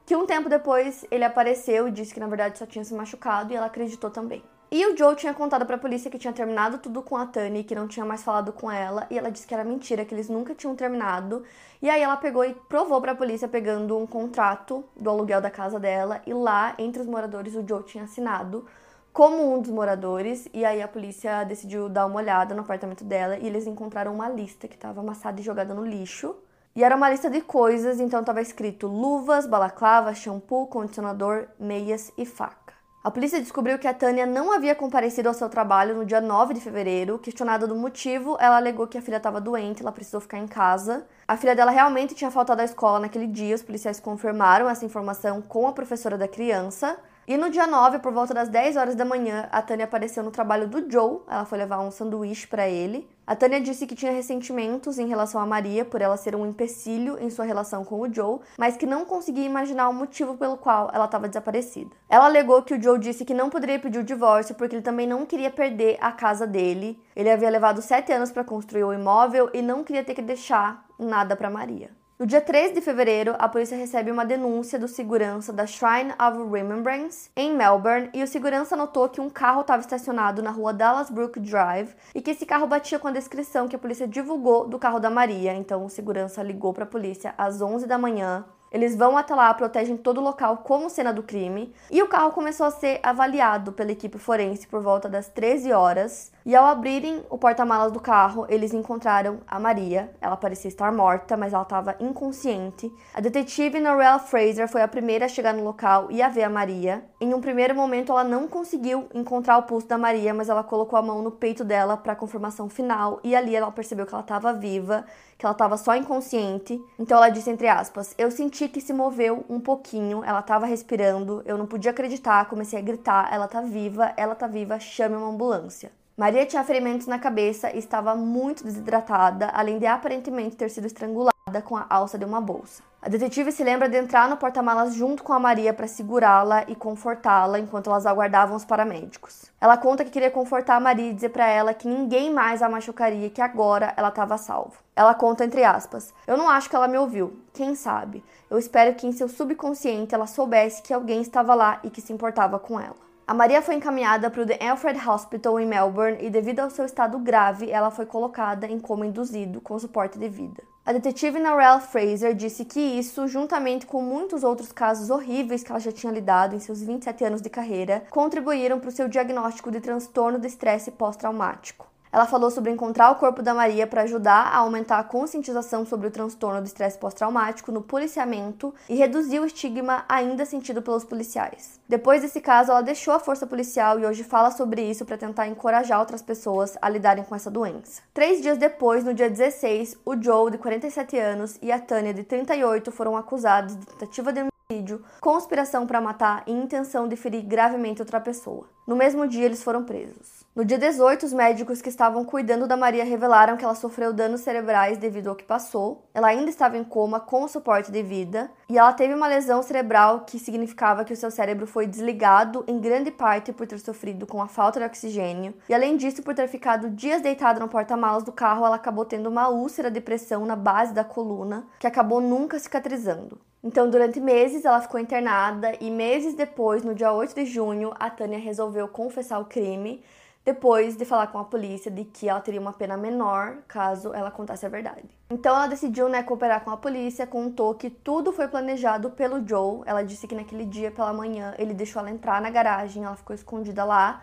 Que 0.06 0.14
um 0.14 0.26
tempo 0.26 0.49
depois 0.49 1.04
ele 1.11 1.25
apareceu 1.25 1.88
e 1.88 1.90
disse 1.90 2.12
que 2.12 2.21
na 2.21 2.26
verdade 2.26 2.59
só 2.59 2.66
tinha 2.66 2.85
se 2.85 2.94
machucado 2.94 3.52
e 3.52 3.56
ela 3.56 3.66
acreditou 3.66 4.11
também. 4.11 4.42
E 4.76 4.84
o 4.88 4.96
Joe 4.96 5.14
tinha 5.14 5.32
contado 5.32 5.64
pra 5.64 5.78
polícia 5.78 6.10
que 6.10 6.18
tinha 6.18 6.32
terminado 6.32 6.78
tudo 6.78 7.00
com 7.00 7.16
a 7.16 7.24
Tani, 7.24 7.62
que 7.62 7.76
não 7.76 7.86
tinha 7.86 8.04
mais 8.04 8.24
falado 8.24 8.52
com 8.52 8.68
ela, 8.68 9.06
e 9.08 9.16
ela 9.16 9.30
disse 9.30 9.46
que 9.46 9.54
era 9.54 9.62
mentira, 9.62 10.04
que 10.04 10.12
eles 10.12 10.28
nunca 10.28 10.52
tinham 10.52 10.74
terminado. 10.74 11.44
E 11.80 11.88
aí 11.88 12.02
ela 12.02 12.16
pegou 12.16 12.44
e 12.44 12.54
provou 12.54 13.00
pra 13.00 13.14
polícia 13.14 13.46
pegando 13.46 13.96
um 13.96 14.04
contrato 14.04 14.82
do 14.96 15.08
aluguel 15.08 15.40
da 15.40 15.48
casa 15.48 15.78
dela, 15.78 16.20
e 16.26 16.34
lá, 16.34 16.74
entre 16.76 17.00
os 17.00 17.06
moradores, 17.06 17.54
o 17.54 17.64
Joe 17.64 17.84
tinha 17.84 18.02
assinado 18.02 18.66
como 19.12 19.54
um 19.54 19.62
dos 19.62 19.70
moradores, 19.70 20.48
e 20.52 20.64
aí 20.64 20.82
a 20.82 20.88
polícia 20.88 21.44
decidiu 21.44 21.88
dar 21.88 22.06
uma 22.06 22.16
olhada 22.16 22.52
no 22.52 22.62
apartamento 22.62 23.04
dela 23.04 23.38
e 23.38 23.46
eles 23.46 23.68
encontraram 23.68 24.12
uma 24.12 24.28
lista 24.28 24.66
que 24.66 24.74
estava 24.74 25.02
amassada 25.02 25.40
e 25.40 25.44
jogada 25.44 25.72
no 25.72 25.86
lixo. 25.86 26.34
E 26.74 26.82
era 26.82 26.96
uma 26.96 27.08
lista 27.08 27.30
de 27.30 27.40
coisas, 27.40 28.00
então 28.00 28.18
estava 28.18 28.40
escrito 28.40 28.88
luvas, 28.88 29.46
balaclava, 29.46 30.12
shampoo, 30.12 30.66
condicionador, 30.66 31.46
meias 31.60 32.10
e 32.18 32.26
faca. 32.26 32.63
A 33.06 33.11
polícia 33.11 33.38
descobriu 33.38 33.78
que 33.78 33.87
a 33.87 33.92
Tânia 33.92 34.25
não 34.25 34.50
havia 34.50 34.75
comparecido 34.75 35.28
ao 35.28 35.34
seu 35.34 35.50
trabalho 35.50 35.94
no 35.94 36.06
dia 36.06 36.23
9 36.23 36.54
de 36.54 36.61
fevereiro. 36.62 37.18
Questionada 37.18 37.66
do 37.66 37.76
motivo, 37.76 38.34
ela 38.40 38.56
alegou 38.56 38.87
que 38.87 38.96
a 38.96 39.02
filha 39.02 39.18
estava 39.18 39.42
doente, 39.42 39.82
ela 39.82 39.92
precisou 39.92 40.23
ficar 40.23 40.38
em 40.38 40.46
casa. 40.46 41.06
A 41.28 41.37
filha 41.37 41.54
dela 41.54 41.70
realmente 41.70 42.14
tinha 42.14 42.30
faltado 42.30 42.62
à 42.62 42.64
escola 42.64 42.99
naquele 42.99 43.26
dia, 43.26 43.54
os 43.54 43.62
policiais 43.62 44.00
confirmaram 44.00 44.70
essa 44.70 44.87
informação 44.87 45.42
com 45.42 45.68
a 45.68 45.73
professora 45.73 46.16
da 46.16 46.26
criança. 46.26 46.96
E 47.26 47.38
no 47.38 47.48
dia 47.48 47.66
9, 47.66 48.00
por 48.00 48.12
volta 48.12 48.34
das 48.34 48.50
10 48.50 48.76
horas 48.76 48.94
da 48.94 49.04
manhã, 49.04 49.48
a 49.50 49.62
Tânia 49.62 49.86
apareceu 49.86 50.22
no 50.22 50.30
trabalho 50.30 50.68
do 50.68 50.90
Joe. 50.90 51.20
Ela 51.26 51.46
foi 51.46 51.56
levar 51.56 51.80
um 51.80 51.90
sanduíche 51.90 52.46
para 52.46 52.68
ele. 52.68 53.08
A 53.26 53.34
Tânia 53.34 53.58
disse 53.62 53.87
que 53.87 53.94
tinha 53.94 54.12
ressentimentos 54.12 54.98
em 54.98 55.08
relação 55.08 55.40
a 55.40 55.46
Maria 55.46 55.87
por 55.87 56.02
ela 56.02 56.18
ser 56.18 56.37
um 56.37 56.44
empecilho 56.44 57.18
em 57.18 57.30
sua 57.30 57.46
relação 57.46 57.82
com 57.82 57.98
o 57.98 58.12
Joe, 58.12 58.40
mas 58.58 58.76
que 58.76 58.84
não 58.84 59.06
conseguia 59.06 59.46
imaginar 59.46 59.88
o 59.88 59.94
motivo 59.94 60.37
pelo 60.37 60.58
qual 60.58 60.90
ela 60.92 61.06
estava 61.06 61.26
desaparecida. 61.26 61.90
Ela 62.10 62.26
alegou 62.26 62.62
que 62.62 62.74
o 62.74 62.82
Joe 62.82 62.98
disse 62.98 63.24
que 63.24 63.32
não 63.32 63.48
poderia 63.48 63.78
pedir 63.78 64.00
o 64.00 64.04
divórcio 64.04 64.54
porque 64.54 64.76
ele 64.76 64.82
também 64.82 65.06
não 65.06 65.24
queria 65.24 65.50
perder 65.50 65.96
a 66.02 66.12
casa 66.12 66.46
dele. 66.46 67.02
Ele 67.16 67.30
havia 67.30 67.48
levado 67.48 67.80
sete 67.80 68.12
anos 68.12 68.30
para 68.30 68.44
construir 68.44 68.84
o 68.84 68.92
imóvel 68.92 69.48
e 69.54 69.62
não 69.62 69.82
queria 69.82 70.04
ter 70.04 70.12
que 70.12 70.20
deixar 70.20 70.84
nada 70.98 71.34
para 71.34 71.48
Maria. 71.48 71.90
No 72.24 72.28
dia 72.28 72.40
3 72.40 72.72
de 72.72 72.80
fevereiro, 72.80 73.34
a 73.38 73.46
polícia 73.46 73.76
recebe 73.76 74.10
uma 74.10 74.24
denúncia 74.24 74.78
do 74.78 74.88
segurança 74.88 75.52
da 75.52 75.66
Shrine 75.66 76.10
of 76.12 76.50
Remembrance 76.50 77.28
em 77.37 77.54
Melbourne 77.54 78.08
e 78.14 78.22
o 78.22 78.26
segurança 78.26 78.74
notou 78.74 79.10
que 79.10 79.20
um 79.20 79.28
carro 79.28 79.60
estava 79.60 79.82
estacionado 79.82 80.42
na 80.42 80.50
rua 80.50 80.72
Dallas 80.72 81.10
Brook 81.10 81.38
Drive 81.38 81.94
e 82.14 82.22
que 82.22 82.30
esse 82.30 82.46
carro 82.46 82.66
batia 82.66 82.98
com 82.98 83.08
a 83.08 83.12
descrição 83.12 83.68
que 83.68 83.76
a 83.76 83.78
polícia 83.78 84.08
divulgou 84.08 84.66
do 84.66 84.78
carro 84.78 84.98
da 84.98 85.10
Maria. 85.10 85.52
Então, 85.52 85.84
o 85.84 85.90
segurança 85.90 86.42
ligou 86.42 86.72
para 86.72 86.84
a 86.84 86.87
polícia 86.87 87.34
às 87.37 87.60
11 87.60 87.87
da 87.87 87.98
manhã 87.98 88.46
eles 88.74 88.96
vão 88.96 89.16
até 89.16 89.32
lá, 89.37 89.54
protegem 89.54 89.96
todo 89.96 90.18
o 90.18 90.24
local 90.24 90.56
como 90.64 90.90
cena 90.90 91.12
do 91.12 91.22
crime. 91.22 91.72
E 91.92 92.02
o 92.02 92.08
carro 92.08 92.32
começou 92.32 92.66
a 92.66 92.72
ser 92.72 92.98
avaliado 93.04 93.72
pela 93.72 93.92
equipe 93.92 94.18
forense 94.18 94.66
por 94.66 94.82
volta 94.82 95.08
das 95.08 95.28
13 95.28 95.72
horas. 95.72 96.32
E 96.44 96.56
ao 96.56 96.66
abrirem 96.66 97.22
o 97.30 97.38
porta-malas 97.38 97.92
do 97.92 98.00
carro, 98.00 98.44
eles 98.48 98.74
encontraram 98.74 99.38
a 99.46 99.60
Maria. 99.60 100.10
Ela 100.20 100.37
parecia 100.37 100.68
estar 100.68 100.92
morta, 100.92 101.37
mas 101.37 101.52
ela 101.52 101.62
estava 101.62 101.94
inconsciente. 102.00 102.92
A 103.14 103.20
detetive 103.20 103.78
Norelle 103.78 104.18
Fraser 104.18 104.68
foi 104.68 104.82
a 104.82 104.88
primeira 104.88 105.26
a 105.26 105.28
chegar 105.28 105.54
no 105.54 105.62
local 105.62 106.08
e 106.10 106.20
a 106.20 106.28
ver 106.28 106.42
a 106.42 106.50
Maria. 106.50 107.04
Em 107.20 107.32
um 107.32 107.40
primeiro 107.40 107.76
momento, 107.76 108.10
ela 108.10 108.24
não 108.24 108.48
conseguiu 108.48 109.08
encontrar 109.14 109.56
o 109.56 109.62
pulso 109.62 109.87
da 109.87 109.96
Maria, 109.96 110.34
mas 110.34 110.48
ela 110.48 110.64
colocou 110.64 110.98
a 110.98 111.02
mão 111.02 111.22
no 111.22 111.30
peito 111.30 111.64
dela 111.64 111.96
para 111.96 112.16
confirmação 112.16 112.68
final. 112.68 113.20
E 113.22 113.37
ali 113.37 113.54
ela 113.54 113.70
percebeu 113.70 114.04
que 114.04 114.12
ela 114.12 114.22
estava 114.22 114.52
viva 114.52 115.06
que 115.44 115.46
ela 115.46 115.52
estava 115.52 115.76
só 115.76 115.94
inconsciente. 115.94 116.80
Então 116.98 117.18
ela 117.18 117.28
disse 117.28 117.50
entre 117.50 117.68
aspas: 117.68 118.14
"Eu 118.16 118.30
senti 118.30 118.66
que 118.66 118.80
se 118.80 118.94
moveu 118.94 119.44
um 119.48 119.61
pouquinho, 119.61 120.24
ela 120.24 120.40
estava 120.40 120.64
respirando, 120.64 121.42
eu 121.44 121.59
não 121.59 121.66
podia 121.66 121.90
acreditar, 121.90 122.48
comecei 122.48 122.78
a 122.78 122.83
gritar: 122.83 123.28
ela 123.33 123.46
tá 123.46 123.61
viva, 123.61 124.12
ela 124.16 124.35
tá 124.35 124.46
viva, 124.46 124.80
chame 124.80 125.16
uma 125.16 125.28
ambulância". 125.28 125.92
Maria 126.16 126.46
tinha 126.46 126.64
ferimentos 126.64 127.07
na 127.07 127.18
cabeça 127.18 127.74
e 127.74 127.78
estava 127.78 128.14
muito 128.14 128.64
desidratada, 128.64 129.48
além 129.52 129.78
de 129.78 129.87
aparentemente 129.87 130.57
ter 130.57 130.70
sido 130.70 130.87
estrangulada 130.87 131.34
com 131.62 131.76
a 131.76 131.85
alça 131.90 132.16
de 132.16 132.24
uma 132.24 132.40
bolsa. 132.40 132.83
A 133.02 133.09
detetive 133.09 133.52
se 133.52 133.62
lembra 133.62 133.87
de 133.87 133.98
entrar 133.98 134.30
no 134.30 134.37
porta-malas 134.38 134.94
junto 134.94 135.22
com 135.22 135.35
a 135.35 135.38
Maria 135.38 135.74
para 135.74 135.87
segurá-la 135.87 136.64
e 136.66 136.74
confortá-la 136.74 137.59
enquanto 137.59 137.90
elas 137.90 138.07
aguardavam 138.07 138.57
os 138.57 138.64
paramédicos. 138.64 139.52
Ela 139.61 139.76
conta 139.76 140.07
que 140.07 140.11
queria 140.11 140.30
confortar 140.30 140.76
a 140.76 140.80
Maria 140.80 141.11
e 141.11 141.12
dizer 141.12 141.28
para 141.28 141.46
ela 141.46 141.74
que 141.74 141.87
ninguém 141.87 142.33
mais 142.33 142.62
a 142.62 142.68
machucaria 142.68 143.28
que 143.28 143.42
agora 143.42 143.92
ela 143.94 144.09
estava 144.09 144.38
salvo. 144.38 144.78
Ela 144.96 145.14
conta 145.14 145.44
entre 145.44 145.62
aspas: 145.62 146.14
"Eu 146.26 146.38
não 146.38 146.48
acho 146.48 146.70
que 146.70 146.76
ela 146.76 146.88
me 146.88 146.96
ouviu. 146.96 147.38
Quem 147.52 147.74
sabe? 147.74 148.24
Eu 148.48 148.59
espero 148.59 148.94
que 148.94 149.07
em 149.07 149.12
seu 149.12 149.28
subconsciente 149.28 150.14
ela 150.14 150.26
soubesse 150.26 150.80
que 150.80 150.94
alguém 150.94 151.20
estava 151.20 151.54
lá 151.54 151.78
e 151.83 151.90
que 151.90 152.00
se 152.00 152.12
importava 152.12 152.59
com 152.59 152.80
ela." 152.80 153.04
A 153.26 153.35
Maria 153.35 153.61
foi 153.61 153.74
encaminhada 153.74 154.30
para 154.30 154.42
o 154.42 154.46
The 154.46 154.66
Alfred 154.66 154.98
Hospital 155.07 155.61
em 155.61 155.66
Melbourne 155.66 156.18
e, 156.20 156.30
devido 156.30 156.61
ao 156.61 156.70
seu 156.70 156.87
estado 156.87 157.18
grave, 157.18 157.70
ela 157.70 157.90
foi 157.90 158.07
colocada 158.07 158.66
em 158.66 158.80
coma 158.80 159.07
induzido 159.07 159.61
com 159.61 159.78
suporte 159.78 160.18
de 160.18 160.28
vida. 160.28 160.62
A 160.87 160.92
detetive 160.92 161.38
Narelle 161.38 161.81
Fraser 161.81 162.35
disse 162.35 162.62
que 162.62 162.79
isso, 162.79 163.27
juntamente 163.27 163.87
com 163.87 164.03
muitos 164.03 164.44
outros 164.44 164.70
casos 164.70 165.09
horríveis 165.09 165.62
que 165.62 165.73
ela 165.73 165.81
já 165.81 165.90
tinha 165.90 166.12
lidado 166.12 166.55
em 166.55 166.61
seus 166.61 166.83
27 166.83 167.25
anos 167.25 167.40
de 167.40 167.49
carreira, 167.49 168.05
contribuíram 168.11 168.79
para 168.79 168.90
o 168.90 168.92
seu 168.92 169.09
diagnóstico 169.09 169.70
de 169.70 169.81
transtorno 169.81 170.38
de 170.38 170.47
estresse 170.47 170.90
pós-traumático. 170.90 171.93
Ela 172.14 172.27
falou 172.27 172.48
sobre 172.48 172.70
encontrar 172.70 173.11
o 173.11 173.16
corpo 173.16 173.42
da 173.42 173.53
Maria 173.53 173.88
para 173.88 174.03
ajudar 174.03 174.46
a 174.46 174.59
aumentar 174.59 175.00
a 175.00 175.03
conscientização 175.03 175.85
sobre 175.85 176.07
o 176.07 176.12
transtorno 176.12 176.61
do 176.61 176.66
estresse 176.66 176.96
pós-traumático 176.96 177.72
no 177.72 177.83
policiamento 177.83 178.72
e 178.88 178.94
reduzir 178.94 179.40
o 179.40 179.44
estigma 179.44 180.05
ainda 180.09 180.46
sentido 180.46 180.81
pelos 180.81 181.03
policiais. 181.03 181.81
Depois 181.88 182.22
desse 182.22 182.40
caso, 182.40 182.70
ela 182.70 182.83
deixou 182.83 183.12
a 183.12 183.18
força 183.18 183.48
policial 183.48 183.98
e 183.98 184.07
hoje 184.07 184.22
fala 184.22 184.53
sobre 184.53 184.88
isso 184.88 185.05
para 185.05 185.18
tentar 185.18 185.48
encorajar 185.48 185.98
outras 185.98 186.22
pessoas 186.22 186.79
a 186.81 186.88
lidarem 186.88 187.24
com 187.24 187.35
essa 187.35 187.50
doença. 187.50 188.00
Três 188.14 188.40
dias 188.40 188.59
depois, 188.59 189.03
no 189.03 189.12
dia 189.12 189.29
16, 189.29 189.96
o 190.07 190.14
Joe, 190.14 190.53
de 190.53 190.59
47 190.59 191.18
anos, 191.18 191.59
e 191.61 191.72
a 191.72 191.81
Tânia, 191.81 192.14
de 192.14 192.22
38, 192.22 192.92
foram 192.92 193.16
acusados 193.16 193.77
de 193.77 193.87
tentativa 193.87 194.33
de 194.33 194.40
homicídio, 194.70 195.05
conspiração 195.20 195.85
para 195.85 196.00
matar 196.00 196.44
e 196.46 196.53
intenção 196.53 197.09
de 197.09 197.16
ferir 197.16 197.42
gravemente 197.42 198.00
outra 198.00 198.20
pessoa. 198.20 198.68
No 198.87 198.94
mesmo 198.94 199.27
dia, 199.27 199.46
eles 199.46 199.64
foram 199.64 199.83
presos. 199.83 200.43
No 200.54 200.64
dia 200.64 200.78
18, 200.78 201.26
os 201.26 201.32
médicos 201.32 201.82
que 201.82 201.88
estavam 201.88 202.24
cuidando 202.24 202.68
da 202.68 202.76
Maria 202.76 203.04
revelaram 203.04 203.56
que 203.56 203.64
ela 203.64 203.74
sofreu 203.74 204.12
danos 204.12 204.42
cerebrais 204.42 204.96
devido 204.96 205.26
ao 205.26 205.34
que 205.34 205.42
passou. 205.42 206.04
Ela 206.14 206.28
ainda 206.28 206.48
estava 206.48 206.78
em 206.78 206.84
coma 206.84 207.18
com 207.18 207.48
suporte 207.48 207.90
de 207.90 208.00
vida 208.04 208.48
e 208.70 208.78
ela 208.78 208.92
teve 208.92 209.12
uma 209.12 209.26
lesão 209.26 209.64
cerebral 209.64 210.20
que 210.20 210.38
significava 210.38 211.04
que 211.04 211.12
o 211.12 211.16
seu 211.16 211.28
cérebro 211.28 211.66
foi 211.66 211.88
desligado 211.88 212.62
em 212.68 212.78
grande 212.78 213.10
parte 213.10 213.52
por 213.52 213.66
ter 213.66 213.80
sofrido 213.80 214.28
com 214.28 214.40
a 214.40 214.46
falta 214.46 214.78
de 214.78 214.86
oxigênio. 214.86 215.54
E 215.68 215.74
além 215.74 215.96
disso, 215.96 216.22
por 216.22 216.36
ter 216.36 216.46
ficado 216.46 216.88
dias 216.88 217.20
deitada 217.20 217.58
no 217.58 217.66
porta-malas 217.66 218.22
do 218.22 218.30
carro, 218.30 218.64
ela 218.64 218.76
acabou 218.76 219.04
tendo 219.04 219.28
uma 219.28 219.48
úlcera 219.48 219.90
de 219.90 220.00
pressão 220.00 220.46
na 220.46 220.54
base 220.54 220.94
da 220.94 221.02
coluna 221.02 221.66
que 221.80 221.86
acabou 221.88 222.20
nunca 222.20 222.60
cicatrizando. 222.60 223.40
Então, 223.60 223.90
durante 223.90 224.20
meses, 224.20 224.64
ela 224.64 224.80
ficou 224.80 225.00
internada 225.00 225.72
e 225.80 225.90
meses 225.90 226.34
depois, 226.34 226.84
no 226.84 226.94
dia 226.94 227.10
8 227.12 227.34
de 227.34 227.46
junho, 227.46 227.92
a 227.98 228.08
Tânia 228.08 228.38
resolveu 228.38 228.86
confessar 228.86 229.40
o 229.40 229.46
crime 229.46 230.04
depois 230.44 230.96
de 230.96 231.04
falar 231.04 231.28
com 231.28 231.38
a 231.38 231.44
polícia 231.44 231.90
de 231.90 232.04
que 232.04 232.28
ela 232.28 232.40
teria 232.40 232.61
uma 232.61 232.72
pena 232.72 232.96
menor 232.96 233.59
caso 233.66 234.12
ela 234.12 234.30
contasse 234.30 234.66
a 234.66 234.68
verdade. 234.68 235.09
Então 235.30 235.57
ela 235.57 235.66
decidiu, 235.66 236.09
né, 236.09 236.22
cooperar 236.22 236.62
com 236.62 236.70
a 236.70 236.76
polícia, 236.76 237.26
contou 237.26 237.74
que 237.74 237.88
tudo 237.88 238.30
foi 238.30 238.46
planejado 238.46 239.11
pelo 239.11 239.46
Joe. 239.46 239.83
Ela 239.87 240.02
disse 240.02 240.26
que 240.26 240.35
naquele 240.35 240.66
dia 240.66 240.90
pela 240.90 241.12
manhã 241.12 241.54
ele 241.59 241.72
deixou 241.72 242.00
ela 242.00 242.11
entrar 242.11 242.42
na 242.42 242.50
garagem, 242.50 243.04
ela 243.04 243.16
ficou 243.16 243.35
escondida 243.35 243.85
lá 243.85 244.22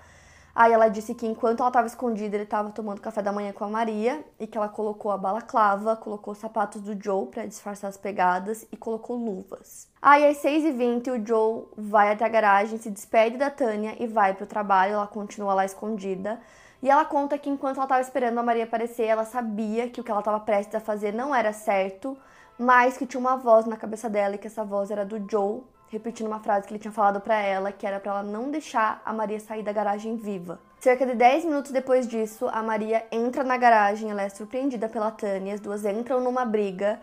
Aí 0.53 0.73
ela 0.73 0.89
disse 0.89 1.15
que 1.15 1.25
enquanto 1.25 1.61
ela 1.61 1.69
estava 1.69 1.87
escondida, 1.87 2.35
ele 2.35 2.43
estava 2.43 2.69
tomando 2.71 2.99
café 2.99 3.21
da 3.21 3.31
manhã 3.31 3.53
com 3.53 3.63
a 3.63 3.69
Maria 3.69 4.23
e 4.39 4.45
que 4.45 4.57
ela 4.57 4.67
colocou 4.67 5.11
a 5.11 5.17
balaclava, 5.17 5.95
colocou 5.95 6.33
os 6.33 6.39
sapatos 6.39 6.81
do 6.81 7.01
Joe 7.01 7.27
para 7.27 7.45
disfarçar 7.45 7.89
as 7.89 7.97
pegadas 7.97 8.67
e 8.71 8.75
colocou 8.75 9.15
luvas. 9.15 9.87
Aí 10.01 10.27
às 10.27 10.37
6h20 10.43 11.07
o 11.07 11.25
Joe 11.25 11.65
vai 11.77 12.11
até 12.11 12.25
a 12.25 12.29
garagem, 12.29 12.77
se 12.77 12.89
despede 12.89 13.37
da 13.37 13.49
Tânia 13.49 13.95
e 13.99 14.07
vai 14.07 14.33
para 14.33 14.43
o 14.43 14.47
trabalho, 14.47 14.93
ela 14.93 15.07
continua 15.07 15.53
lá 15.53 15.63
escondida. 15.63 16.39
E 16.83 16.89
ela 16.89 17.05
conta 17.05 17.37
que 17.37 17.49
enquanto 17.49 17.77
ela 17.77 17.85
estava 17.85 18.01
esperando 18.01 18.39
a 18.39 18.43
Maria 18.43 18.63
aparecer, 18.63 19.05
ela 19.05 19.23
sabia 19.23 19.87
que 19.89 20.01
o 20.01 20.03
que 20.03 20.11
ela 20.11 20.21
estava 20.21 20.39
prestes 20.39 20.75
a 20.75 20.79
fazer 20.79 21.13
não 21.13 21.33
era 21.33 21.53
certo, 21.53 22.17
mas 22.57 22.97
que 22.97 23.05
tinha 23.05 23.19
uma 23.19 23.37
voz 23.37 23.65
na 23.65 23.77
cabeça 23.77 24.09
dela 24.09 24.35
e 24.35 24.37
que 24.37 24.47
essa 24.47 24.63
voz 24.63 24.89
era 24.91 25.05
do 25.05 25.23
Joe 25.29 25.61
repetindo 25.91 26.27
uma 26.27 26.39
frase 26.39 26.65
que 26.65 26.73
ele 26.73 26.80
tinha 26.80 26.91
falado 26.91 27.19
para 27.19 27.39
ela, 27.41 27.71
que 27.71 27.86
era 27.86 27.99
para 27.99 28.12
ela 28.12 28.23
não 28.23 28.49
deixar 28.49 29.01
a 29.06 29.12
Maria 29.12 29.39
sair 29.41 29.62
da 29.62 29.73
garagem 29.73 30.15
viva. 30.15 30.58
Cerca 30.80 31.06
de 31.06 31.13
10 31.13 31.45
minutos 31.45 31.71
depois 31.71 32.08
disso, 32.08 32.47
a 32.51 32.63
Maria 32.63 33.06
entra 33.12 33.43
na 33.43 33.58
garagem, 33.58 34.10
ela 34.10 34.21
é 34.21 34.30
surpreendida 34.30 34.88
pela 34.88 35.12
Tânia, 35.12 35.54
as 35.54 35.60
duas 35.60 35.86
entram 35.86 36.21
numa 36.21 36.45
briga. 36.45 36.99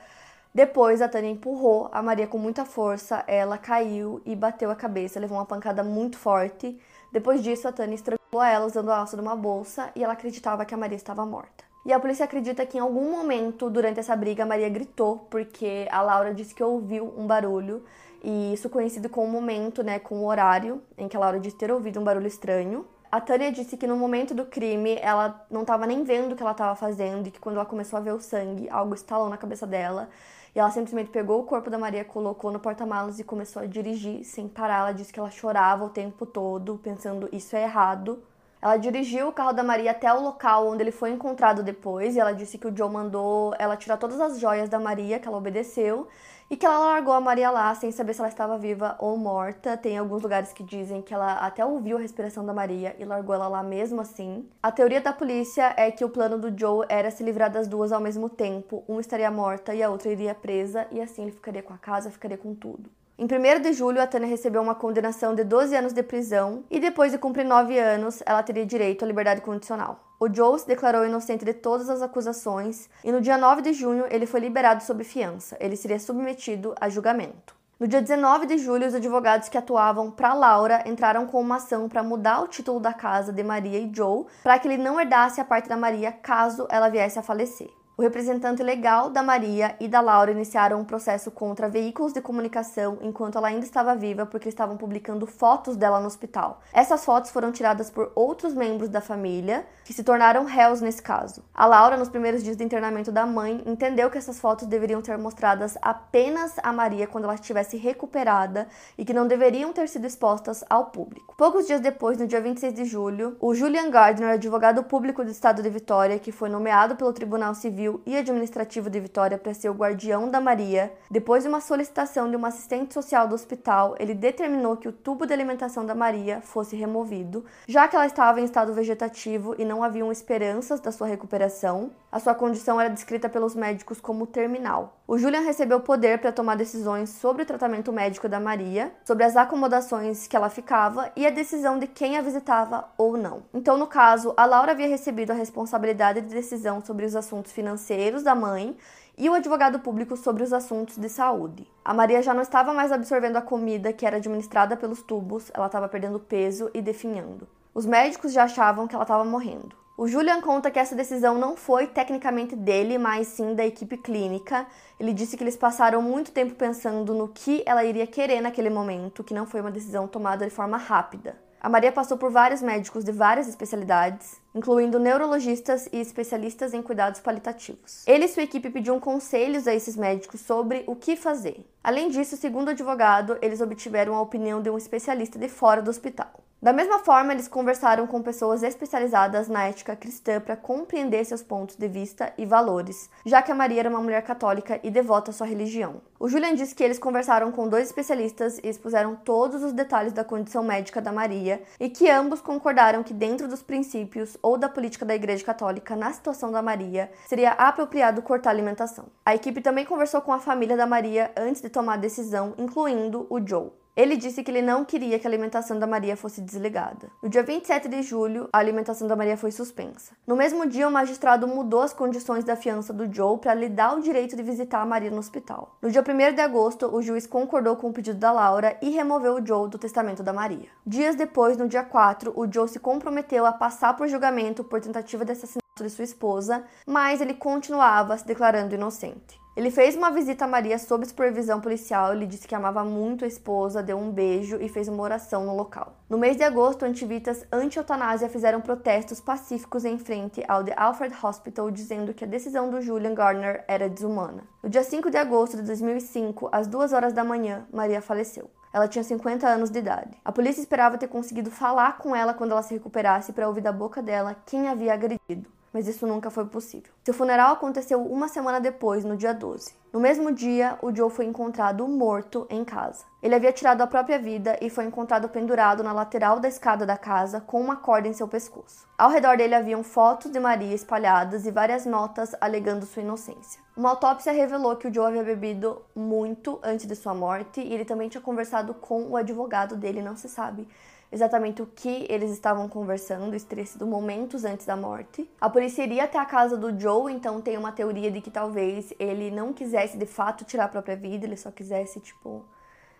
Depois, 0.54 1.02
a 1.02 1.08
Tânia 1.08 1.30
empurrou 1.30 1.90
a 1.92 2.02
Maria 2.02 2.26
com 2.26 2.38
muita 2.38 2.64
força, 2.64 3.22
ela 3.26 3.58
caiu 3.58 4.22
e 4.24 4.34
bateu 4.34 4.70
a 4.70 4.74
cabeça, 4.74 5.20
levou 5.20 5.36
uma 5.36 5.44
pancada 5.44 5.84
muito 5.84 6.16
forte. 6.16 6.80
Depois 7.12 7.42
disso, 7.42 7.68
a 7.68 7.72
Tânia 7.72 7.94
estrangulou 7.94 8.42
ela 8.42 8.64
usando 8.64 8.90
a 8.90 8.96
alça 8.96 9.16
de 9.16 9.22
uma 9.22 9.36
bolsa 9.36 9.90
e 9.94 10.02
ela 10.02 10.14
acreditava 10.14 10.64
que 10.64 10.74
a 10.74 10.78
Maria 10.78 10.96
estava 10.96 11.26
morta. 11.26 11.68
E 11.84 11.92
a 11.92 12.00
polícia 12.00 12.24
acredita 12.24 12.66
que 12.66 12.78
em 12.78 12.80
algum 12.80 13.10
momento 13.10 13.70
durante 13.70 14.00
essa 14.00 14.16
briga 14.16 14.42
a 14.42 14.46
Maria 14.46 14.68
gritou 14.68 15.26
porque 15.30 15.86
a 15.90 16.02
Laura 16.02 16.34
disse 16.34 16.54
que 16.54 16.62
ouviu 16.62 17.14
um 17.16 17.26
barulho 17.26 17.84
e 18.22 18.52
isso 18.52 18.68
coincide 18.68 19.08
com 19.08 19.24
o 19.24 19.28
momento, 19.28 19.82
né, 19.82 19.98
com 19.98 20.16
o 20.16 20.26
horário 20.26 20.82
em 20.96 21.08
que 21.08 21.16
a 21.16 21.20
Laura 21.20 21.38
disse 21.38 21.56
ter 21.56 21.70
ouvido 21.70 22.00
um 22.00 22.04
barulho 22.04 22.26
estranho. 22.26 22.86
A 23.10 23.20
Tânia 23.20 23.50
disse 23.50 23.76
que 23.76 23.86
no 23.86 23.96
momento 23.96 24.34
do 24.34 24.44
crime 24.44 24.98
ela 25.00 25.46
não 25.50 25.62
estava 25.62 25.86
nem 25.86 26.04
vendo 26.04 26.32
o 26.32 26.36
que 26.36 26.42
ela 26.42 26.52
estava 26.52 26.74
fazendo 26.74 27.28
e 27.28 27.30
que 27.30 27.40
quando 27.40 27.56
ela 27.56 27.64
começou 27.64 27.96
a 27.96 28.00
ver 28.02 28.12
o 28.12 28.20
sangue, 28.20 28.68
algo 28.68 28.94
estalou 28.94 29.30
na 29.30 29.38
cabeça 29.38 29.66
dela. 29.66 30.10
E 30.54 30.58
ela 30.58 30.70
simplesmente 30.70 31.10
pegou 31.10 31.40
o 31.40 31.44
corpo 31.44 31.70
da 31.70 31.78
Maria, 31.78 32.04
colocou 32.04 32.50
no 32.50 32.58
porta-malas 32.58 33.18
e 33.18 33.24
começou 33.24 33.62
a 33.62 33.66
dirigir 33.66 34.24
sem 34.24 34.48
parar. 34.48 34.80
Ela 34.80 34.92
disse 34.92 35.12
que 35.12 35.18
ela 35.18 35.30
chorava 35.30 35.84
o 35.84 35.88
tempo 35.88 36.26
todo, 36.26 36.78
pensando 36.82 37.28
isso 37.32 37.56
é 37.56 37.62
errado. 37.62 38.22
Ela 38.60 38.76
dirigiu 38.76 39.28
o 39.28 39.32
carro 39.32 39.52
da 39.52 39.62
Maria 39.62 39.92
até 39.92 40.12
o 40.12 40.20
local 40.20 40.68
onde 40.68 40.82
ele 40.82 40.90
foi 40.90 41.10
encontrado 41.10 41.62
depois 41.62 42.16
e 42.16 42.20
ela 42.20 42.32
disse 42.32 42.58
que 42.58 42.66
o 42.66 42.76
Joe 42.76 42.90
mandou 42.90 43.54
ela 43.58 43.76
tirar 43.76 43.96
todas 43.96 44.20
as 44.20 44.40
joias 44.40 44.68
da 44.68 44.80
Maria, 44.80 45.20
que 45.20 45.28
ela 45.28 45.36
obedeceu, 45.36 46.08
e 46.50 46.56
que 46.56 46.64
ela 46.64 46.78
largou 46.78 47.12
a 47.12 47.20
Maria 47.20 47.50
lá 47.50 47.74
sem 47.74 47.90
saber 47.90 48.14
se 48.14 48.20
ela 48.20 48.28
estava 48.28 48.56
viva 48.56 48.96
ou 48.98 49.16
morta. 49.16 49.76
Tem 49.76 49.98
alguns 49.98 50.22
lugares 50.22 50.52
que 50.52 50.62
dizem 50.62 51.02
que 51.02 51.12
ela 51.12 51.34
até 51.34 51.64
ouviu 51.64 51.96
a 51.96 52.00
respiração 52.00 52.44
da 52.44 52.54
Maria 52.54 52.96
e 52.98 53.04
largou 53.04 53.34
ela 53.34 53.48
lá 53.48 53.62
mesmo 53.62 54.00
assim. 54.00 54.48
A 54.62 54.72
teoria 54.72 55.00
da 55.00 55.12
polícia 55.12 55.74
é 55.76 55.90
que 55.90 56.04
o 56.04 56.08
plano 56.08 56.38
do 56.38 56.58
Joe 56.58 56.86
era 56.88 57.10
se 57.10 57.22
livrar 57.22 57.50
das 57.50 57.68
duas 57.68 57.92
ao 57.92 58.00
mesmo 58.00 58.28
tempo. 58.28 58.82
Uma 58.88 59.00
estaria 59.00 59.30
morta 59.30 59.74
e 59.74 59.82
a 59.82 59.90
outra 59.90 60.10
iria 60.10 60.34
presa, 60.34 60.86
e 60.90 61.00
assim 61.00 61.22
ele 61.22 61.32
ficaria 61.32 61.62
com 61.62 61.74
a 61.74 61.78
casa, 61.78 62.10
ficaria 62.10 62.38
com 62.38 62.54
tudo. 62.54 62.90
Em 63.18 63.24
1 63.24 63.60
de 63.60 63.72
julho, 63.72 64.00
a 64.00 64.06
Tânia 64.06 64.28
recebeu 64.28 64.62
uma 64.62 64.76
condenação 64.76 65.34
de 65.34 65.42
12 65.42 65.74
anos 65.74 65.92
de 65.92 66.04
prisão 66.04 66.62
e 66.70 66.78
depois 66.78 67.10
de 67.10 67.18
cumprir 67.18 67.44
9 67.44 67.76
anos, 67.76 68.22
ela 68.24 68.42
teria 68.44 68.64
direito 68.64 69.04
à 69.04 69.08
liberdade 69.08 69.40
condicional. 69.40 70.07
O 70.20 70.28
Joe 70.32 70.58
se 70.58 70.66
declarou 70.66 71.06
inocente 71.06 71.44
de 71.44 71.54
todas 71.54 71.88
as 71.88 72.02
acusações 72.02 72.90
e 73.04 73.12
no 73.12 73.20
dia 73.20 73.38
9 73.38 73.62
de 73.62 73.72
junho 73.72 74.04
ele 74.10 74.26
foi 74.26 74.40
liberado 74.40 74.82
sob 74.82 75.04
fiança. 75.04 75.56
Ele 75.60 75.76
seria 75.76 76.00
submetido 76.00 76.74
a 76.80 76.88
julgamento. 76.88 77.54
No 77.78 77.86
dia 77.86 78.02
19 78.02 78.46
de 78.46 78.58
julho, 78.58 78.88
os 78.88 78.94
advogados 78.96 79.48
que 79.48 79.56
atuavam 79.56 80.10
para 80.10 80.34
Laura 80.34 80.82
entraram 80.84 81.24
com 81.28 81.40
uma 81.40 81.56
ação 81.56 81.88
para 81.88 82.02
mudar 82.02 82.40
o 82.40 82.48
título 82.48 82.80
da 82.80 82.92
casa 82.92 83.32
de 83.32 83.44
Maria 83.44 83.78
e 83.78 83.88
Joe 83.94 84.26
para 84.42 84.58
que 84.58 84.66
ele 84.66 84.82
não 84.82 85.00
herdasse 85.00 85.40
a 85.40 85.44
parte 85.44 85.68
da 85.68 85.76
Maria 85.76 86.10
caso 86.10 86.66
ela 86.68 86.88
viesse 86.88 87.20
a 87.20 87.22
falecer. 87.22 87.77
O 87.98 88.02
representante 88.02 88.62
legal 88.62 89.10
da 89.10 89.24
Maria 89.24 89.74
e 89.80 89.88
da 89.88 90.00
Laura 90.00 90.30
iniciaram 90.30 90.78
um 90.78 90.84
processo 90.84 91.32
contra 91.32 91.68
veículos 91.68 92.12
de 92.12 92.20
comunicação 92.20 92.96
enquanto 93.00 93.36
ela 93.36 93.48
ainda 93.48 93.66
estava 93.66 93.92
viva, 93.96 94.24
porque 94.24 94.48
estavam 94.48 94.76
publicando 94.76 95.26
fotos 95.26 95.74
dela 95.74 95.98
no 95.98 96.06
hospital. 96.06 96.60
Essas 96.72 97.04
fotos 97.04 97.32
foram 97.32 97.50
tiradas 97.50 97.90
por 97.90 98.12
outros 98.14 98.54
membros 98.54 98.88
da 98.88 99.00
família, 99.00 99.66
que 99.84 99.92
se 99.92 100.04
tornaram 100.04 100.44
réus 100.44 100.80
nesse 100.80 101.02
caso. 101.02 101.42
A 101.52 101.66
Laura, 101.66 101.96
nos 101.96 102.08
primeiros 102.08 102.44
dias 102.44 102.56
do 102.56 102.62
internamento 102.62 103.10
da 103.10 103.26
mãe, 103.26 103.64
entendeu 103.66 104.08
que 104.08 104.18
essas 104.18 104.38
fotos 104.38 104.68
deveriam 104.68 105.02
ser 105.02 105.18
mostradas 105.18 105.76
apenas 105.82 106.54
a 106.62 106.72
Maria 106.72 107.08
quando 107.08 107.24
ela 107.24 107.34
estivesse 107.34 107.76
recuperada 107.76 108.68
e 108.96 109.04
que 109.04 109.12
não 109.12 109.26
deveriam 109.26 109.72
ter 109.72 109.88
sido 109.88 110.06
expostas 110.06 110.62
ao 110.70 110.86
público. 110.92 111.34
Poucos 111.36 111.66
dias 111.66 111.80
depois, 111.80 112.16
no 112.16 112.28
dia 112.28 112.40
26 112.40 112.74
de 112.74 112.84
julho, 112.84 113.36
o 113.40 113.56
Julian 113.56 113.90
Gardner, 113.90 114.34
advogado 114.34 114.84
público 114.84 115.24
do 115.24 115.32
estado 115.32 115.64
de 115.64 115.68
Vitória, 115.68 116.20
que 116.20 116.30
foi 116.30 116.48
nomeado 116.48 116.94
pelo 116.94 117.12
Tribunal 117.12 117.56
Civil 117.56 117.87
Civil 117.88 118.02
e 118.04 118.16
Administrativo 118.16 118.90
de 118.90 119.00
Vitória 119.00 119.38
para 119.38 119.54
ser 119.54 119.70
o 119.70 119.74
guardião 119.74 120.30
da 120.30 120.40
Maria, 120.40 120.92
depois 121.10 121.42
de 121.42 121.48
uma 121.48 121.60
solicitação 121.60 122.28
de 122.28 122.36
uma 122.36 122.48
assistente 122.48 122.92
social 122.92 123.26
do 123.26 123.34
hospital, 123.34 123.94
ele 123.98 124.14
determinou 124.14 124.76
que 124.76 124.88
o 124.88 124.92
tubo 124.92 125.26
de 125.26 125.32
alimentação 125.32 125.86
da 125.86 125.94
Maria 125.94 126.40
fosse 126.42 126.76
removido, 126.76 127.44
já 127.66 127.88
que 127.88 127.96
ela 127.96 128.06
estava 128.06 128.40
em 128.40 128.44
estado 128.44 128.74
vegetativo 128.74 129.54
e 129.58 129.64
não 129.64 129.82
haviam 129.82 130.12
esperanças 130.12 130.80
da 130.80 130.92
sua 130.92 131.06
recuperação. 131.06 131.90
A 132.10 132.18
sua 132.18 132.34
condição 132.34 132.80
era 132.80 132.88
descrita 132.88 133.28
pelos 133.28 133.54
médicos 133.54 134.00
como 134.00 134.26
terminal. 134.26 134.98
O 135.06 135.18
Julian 135.18 135.40
recebeu 135.40 135.80
poder 135.80 136.18
para 136.18 136.32
tomar 136.32 136.56
decisões 136.56 137.10
sobre 137.10 137.42
o 137.42 137.46
tratamento 137.46 137.92
médico 137.92 138.28
da 138.28 138.40
Maria, 138.40 138.92
sobre 139.04 139.24
as 139.24 139.36
acomodações 139.36 140.26
que 140.26 140.36
ela 140.36 140.48
ficava 140.48 141.10
e 141.16 141.26
a 141.26 141.30
decisão 141.30 141.78
de 141.78 141.86
quem 141.86 142.16
a 142.16 142.22
visitava 142.22 142.88
ou 142.96 143.16
não. 143.16 143.42
Então, 143.52 143.76
no 143.76 143.86
caso, 143.86 144.32
a 144.36 144.46
Laura 144.46 144.72
havia 144.72 144.88
recebido 144.88 145.30
a 145.30 145.34
responsabilidade 145.34 146.22
de 146.22 146.34
decisão 146.34 146.82
sobre 146.82 147.04
os 147.04 147.14
assuntos 147.14 147.52
financeiros 147.52 147.77
da 148.22 148.34
mãe 148.34 148.76
e 149.16 149.28
o 149.28 149.34
advogado 149.34 149.80
público 149.80 150.16
sobre 150.16 150.42
os 150.42 150.52
assuntos 150.52 150.96
de 150.96 151.08
saúde. 151.08 151.66
A 151.84 151.92
Maria 151.92 152.22
já 152.22 152.32
não 152.32 152.42
estava 152.42 152.72
mais 152.72 152.92
absorvendo 152.92 153.36
a 153.36 153.42
comida 153.42 153.92
que 153.92 154.06
era 154.06 154.16
administrada 154.16 154.76
pelos 154.76 155.02
tubos, 155.02 155.50
ela 155.52 155.66
estava 155.66 155.88
perdendo 155.88 156.20
peso 156.20 156.70
e 156.72 156.80
definhando. 156.80 157.48
Os 157.74 157.84
médicos 157.84 158.32
já 158.32 158.44
achavam 158.44 158.86
que 158.86 158.94
ela 158.94 159.04
estava 159.04 159.24
morrendo. 159.24 159.76
O 159.96 160.06
Julian 160.06 160.40
conta 160.40 160.70
que 160.70 160.78
essa 160.78 160.94
decisão 160.94 161.36
não 161.36 161.56
foi 161.56 161.88
tecnicamente 161.88 162.54
dele, 162.54 162.98
mas 162.98 163.26
sim 163.26 163.56
da 163.56 163.66
equipe 163.66 163.96
clínica. 163.96 164.64
Ele 164.98 165.12
disse 165.12 165.36
que 165.36 165.42
eles 165.42 165.56
passaram 165.56 166.00
muito 166.00 166.30
tempo 166.30 166.54
pensando 166.54 167.12
no 167.12 167.26
que 167.26 167.64
ela 167.66 167.84
iria 167.84 168.06
querer 168.06 168.40
naquele 168.40 168.70
momento, 168.70 169.24
que 169.24 169.34
não 169.34 169.44
foi 169.44 169.60
uma 169.60 169.72
decisão 169.72 170.06
tomada 170.06 170.44
de 170.44 170.52
forma 170.52 170.76
rápida. 170.76 171.36
A 171.60 171.68
Maria 171.68 171.90
passou 171.90 172.16
por 172.16 172.30
vários 172.30 172.62
médicos 172.62 173.02
de 173.02 173.10
várias 173.10 173.48
especialidades, 173.48 174.36
incluindo 174.54 175.00
neurologistas 175.00 175.88
e 175.92 176.00
especialistas 176.00 176.72
em 176.72 176.80
cuidados 176.80 177.20
paliativos. 177.20 178.06
Ele 178.06 178.26
e 178.26 178.28
sua 178.28 178.44
equipe 178.44 178.70
pediam 178.70 179.00
conselhos 179.00 179.66
a 179.66 179.74
esses 179.74 179.96
médicos 179.96 180.40
sobre 180.40 180.84
o 180.86 180.94
que 180.94 181.16
fazer. 181.16 181.68
Além 181.82 182.10
disso, 182.10 182.36
segundo 182.36 182.68
o 182.68 182.70
advogado, 182.70 183.36
eles 183.42 183.60
obtiveram 183.60 184.14
a 184.14 184.20
opinião 184.20 184.62
de 184.62 184.70
um 184.70 184.78
especialista 184.78 185.36
de 185.36 185.48
fora 185.48 185.82
do 185.82 185.90
hospital. 185.90 186.32
Da 186.60 186.72
mesma 186.72 186.98
forma, 186.98 187.32
eles 187.32 187.46
conversaram 187.46 188.04
com 188.08 188.20
pessoas 188.20 188.64
especializadas 188.64 189.46
na 189.46 189.68
ética 189.68 189.94
cristã 189.94 190.40
para 190.40 190.56
compreender 190.56 191.24
seus 191.24 191.40
pontos 191.40 191.76
de 191.76 191.86
vista 191.86 192.32
e 192.36 192.44
valores, 192.44 193.08
já 193.24 193.40
que 193.40 193.52
a 193.52 193.54
Maria 193.54 193.78
era 193.78 193.88
uma 193.88 194.00
mulher 194.00 194.22
católica 194.22 194.80
e 194.82 194.90
devota 194.90 195.30
à 195.30 195.32
sua 195.32 195.46
religião. 195.46 196.02
O 196.18 196.28
Julian 196.28 196.56
disse 196.56 196.74
que 196.74 196.82
eles 196.82 196.98
conversaram 196.98 197.52
com 197.52 197.68
dois 197.68 197.86
especialistas 197.86 198.58
e 198.58 198.66
expuseram 198.66 199.14
todos 199.14 199.62
os 199.62 199.72
detalhes 199.72 200.12
da 200.12 200.24
condição 200.24 200.64
médica 200.64 201.00
da 201.00 201.12
Maria 201.12 201.62
e 201.78 201.88
que 201.88 202.10
ambos 202.10 202.40
concordaram 202.40 203.04
que, 203.04 203.14
dentro 203.14 203.46
dos 203.46 203.62
princípios 203.62 204.36
ou 204.42 204.58
da 204.58 204.68
política 204.68 205.06
da 205.06 205.14
Igreja 205.14 205.44
Católica 205.44 205.94
na 205.94 206.12
situação 206.12 206.50
da 206.50 206.60
Maria, 206.60 207.08
seria 207.28 207.52
apropriado 207.52 208.20
cortar 208.20 208.50
a 208.50 208.52
alimentação. 208.52 209.04
A 209.24 209.32
equipe 209.32 209.60
também 209.60 209.84
conversou 209.84 210.20
com 210.22 210.32
a 210.32 210.40
família 210.40 210.76
da 210.76 210.88
Maria 210.88 211.30
antes 211.36 211.62
de 211.62 211.68
tomar 211.68 211.94
a 211.94 211.98
decisão, 211.98 212.54
incluindo 212.58 213.28
o 213.30 213.38
Joe. 213.46 213.70
Ele 213.98 214.16
disse 214.16 214.44
que 214.44 214.50
ele 214.52 214.62
não 214.62 214.84
queria 214.84 215.18
que 215.18 215.26
a 215.26 215.30
alimentação 215.30 215.76
da 215.76 215.84
Maria 215.84 216.16
fosse 216.16 216.40
desligada. 216.40 217.10
No 217.20 217.28
dia 217.28 217.42
27 217.42 217.88
de 217.88 218.00
julho, 218.00 218.48
a 218.52 218.58
alimentação 218.58 219.08
da 219.08 219.16
Maria 219.16 219.36
foi 219.36 219.50
suspensa. 219.50 220.12
No 220.24 220.36
mesmo 220.36 220.68
dia, 220.68 220.86
o 220.86 220.90
magistrado 220.90 221.48
mudou 221.48 221.80
as 221.80 221.92
condições 221.92 222.44
da 222.44 222.54
fiança 222.54 222.92
do 222.92 223.12
Joe 223.12 223.38
para 223.38 223.54
lhe 223.54 223.68
dar 223.68 223.96
o 223.96 224.00
direito 224.00 224.36
de 224.36 224.42
visitar 224.44 224.82
a 224.82 224.86
Maria 224.86 225.10
no 225.10 225.18
hospital. 225.18 225.76
No 225.82 225.90
dia 225.90 226.00
1 226.00 226.32
de 226.32 226.40
agosto, 226.40 226.86
o 226.86 227.02
juiz 227.02 227.26
concordou 227.26 227.74
com 227.74 227.88
o 227.88 227.92
pedido 227.92 228.20
da 228.20 228.30
Laura 228.30 228.78
e 228.80 228.90
removeu 228.90 229.34
o 229.34 229.44
Joe 229.44 229.68
do 229.68 229.78
testamento 229.78 230.22
da 230.22 230.32
Maria. 230.32 230.68
Dias 230.86 231.16
depois, 231.16 231.56
no 231.56 231.66
dia 231.66 231.82
4, 231.82 232.32
o 232.36 232.46
Joe 232.48 232.68
se 232.68 232.78
comprometeu 232.78 233.44
a 233.44 233.52
passar 233.52 233.96
por 233.96 234.06
julgamento 234.06 234.62
por 234.62 234.80
tentativa 234.80 235.24
de 235.24 235.32
assassinato 235.32 235.82
de 235.82 235.90
sua 235.90 236.04
esposa, 236.04 236.62
mas 236.86 237.20
ele 237.20 237.34
continuava 237.34 238.16
se 238.16 238.24
declarando 238.24 238.76
inocente. 238.76 239.40
Ele 239.58 239.72
fez 239.72 239.96
uma 239.96 240.12
visita 240.12 240.44
a 240.44 240.46
Maria 240.46 240.78
sob 240.78 241.04
supervisão 241.04 241.60
policial. 241.60 242.12
Ele 242.12 242.28
disse 242.28 242.46
que 242.46 242.54
amava 242.54 242.84
muito 242.84 243.24
a 243.24 243.26
esposa, 243.26 243.82
deu 243.82 243.98
um 243.98 244.08
beijo 244.08 244.56
e 244.60 244.68
fez 244.68 244.86
uma 244.86 245.02
oração 245.02 245.44
no 245.44 245.56
local. 245.56 245.96
No 246.08 246.16
mês 246.16 246.36
de 246.36 246.44
agosto, 246.44 246.84
antivitas 246.84 247.44
anti-eutanásia 247.50 248.28
fizeram 248.28 248.60
protestos 248.60 249.20
pacíficos 249.20 249.84
em 249.84 249.98
frente 249.98 250.44
ao 250.46 250.62
The 250.62 250.74
Alfred 250.76 251.12
Hospital, 251.20 251.72
dizendo 251.72 252.14
que 252.14 252.22
a 252.22 252.28
decisão 252.28 252.70
do 252.70 252.80
Julian 252.80 253.14
Gardner 253.14 253.64
era 253.66 253.88
desumana. 253.88 254.44
No 254.62 254.70
dia 254.70 254.84
5 254.84 255.10
de 255.10 255.16
agosto 255.16 255.56
de 255.56 255.64
2005, 255.64 256.50
às 256.52 256.68
2 256.68 256.92
horas 256.92 257.12
da 257.12 257.24
manhã, 257.24 257.66
Maria 257.72 258.00
faleceu. 258.00 258.48
Ela 258.72 258.86
tinha 258.86 259.02
50 259.02 259.44
anos 259.44 259.70
de 259.70 259.80
idade. 259.80 260.16
A 260.24 260.30
polícia 260.30 260.60
esperava 260.60 260.96
ter 260.96 261.08
conseguido 261.08 261.50
falar 261.50 261.98
com 261.98 262.14
ela 262.14 262.32
quando 262.32 262.52
ela 262.52 262.62
se 262.62 262.74
recuperasse 262.74 263.32
para 263.32 263.48
ouvir 263.48 263.62
da 263.62 263.72
boca 263.72 264.00
dela 264.00 264.36
quem 264.46 264.68
havia 264.68 264.94
agredido 264.94 265.57
mas 265.72 265.86
isso 265.86 266.06
nunca 266.06 266.30
foi 266.30 266.46
possível. 266.46 266.92
Seu 267.04 267.14
funeral 267.14 267.52
aconteceu 267.52 268.02
uma 268.02 268.28
semana 268.28 268.60
depois, 268.60 269.04
no 269.04 269.16
dia 269.16 269.32
12. 269.32 269.72
No 269.92 270.00
mesmo 270.00 270.30
dia, 270.30 270.78
o 270.82 270.94
Joe 270.94 271.10
foi 271.10 271.24
encontrado 271.24 271.88
morto 271.88 272.46
em 272.50 272.64
casa. 272.64 273.04
Ele 273.22 273.34
havia 273.34 273.52
tirado 273.52 273.80
a 273.80 273.86
própria 273.86 274.18
vida 274.18 274.58
e 274.60 274.68
foi 274.68 274.84
encontrado 274.84 275.28
pendurado 275.28 275.82
na 275.82 275.92
lateral 275.92 276.38
da 276.38 276.46
escada 276.46 276.84
da 276.84 276.96
casa 276.96 277.40
com 277.40 277.60
uma 277.60 277.76
corda 277.76 278.06
em 278.06 278.12
seu 278.12 278.28
pescoço. 278.28 278.86
Ao 278.96 279.10
redor 279.10 279.36
dele 279.36 279.54
haviam 279.54 279.82
fotos 279.82 280.30
de 280.30 280.38
Maria 280.38 280.74
espalhadas 280.74 281.46
e 281.46 281.50
várias 281.50 281.86
notas 281.86 282.34
alegando 282.40 282.84
sua 282.84 283.02
inocência. 283.02 283.60
Uma 283.76 283.90
autópsia 283.90 284.32
revelou 284.32 284.76
que 284.76 284.88
o 284.88 284.92
Joe 284.92 285.06
havia 285.06 285.22
bebido 285.22 285.80
muito 285.94 286.58
antes 286.62 286.86
de 286.86 286.94
sua 286.94 287.14
morte 287.14 287.60
e 287.60 287.72
ele 287.72 287.84
também 287.84 288.08
tinha 288.08 288.20
conversado 288.20 288.74
com 288.74 289.04
o 289.04 289.16
advogado 289.16 289.74
dele, 289.74 290.02
não 290.02 290.16
se 290.16 290.28
sabe 290.28 290.68
exatamente 291.10 291.62
o 291.62 291.66
que 291.66 292.06
eles 292.08 292.30
estavam 292.30 292.68
conversando, 292.68 293.34
isso 293.34 293.46
teria 293.46 293.64
momentos 293.80 294.44
antes 294.44 294.66
da 294.66 294.76
morte. 294.76 295.28
A 295.40 295.48
polícia 295.48 295.82
iria 295.82 296.04
até 296.04 296.18
a 296.18 296.24
casa 296.24 296.56
do 296.56 296.78
Joe, 296.78 297.12
então 297.12 297.40
tem 297.40 297.56
uma 297.56 297.72
teoria 297.72 298.10
de 298.10 298.20
que 298.20 298.30
talvez 298.30 298.92
ele 298.98 299.30
não 299.30 299.52
quisesse 299.52 299.96
de 299.96 300.06
fato 300.06 300.44
tirar 300.44 300.64
a 300.64 300.68
própria 300.68 300.96
vida, 300.96 301.24
ele 301.26 301.36
só 301.36 301.50
quisesse, 301.50 302.00
tipo, 302.00 302.44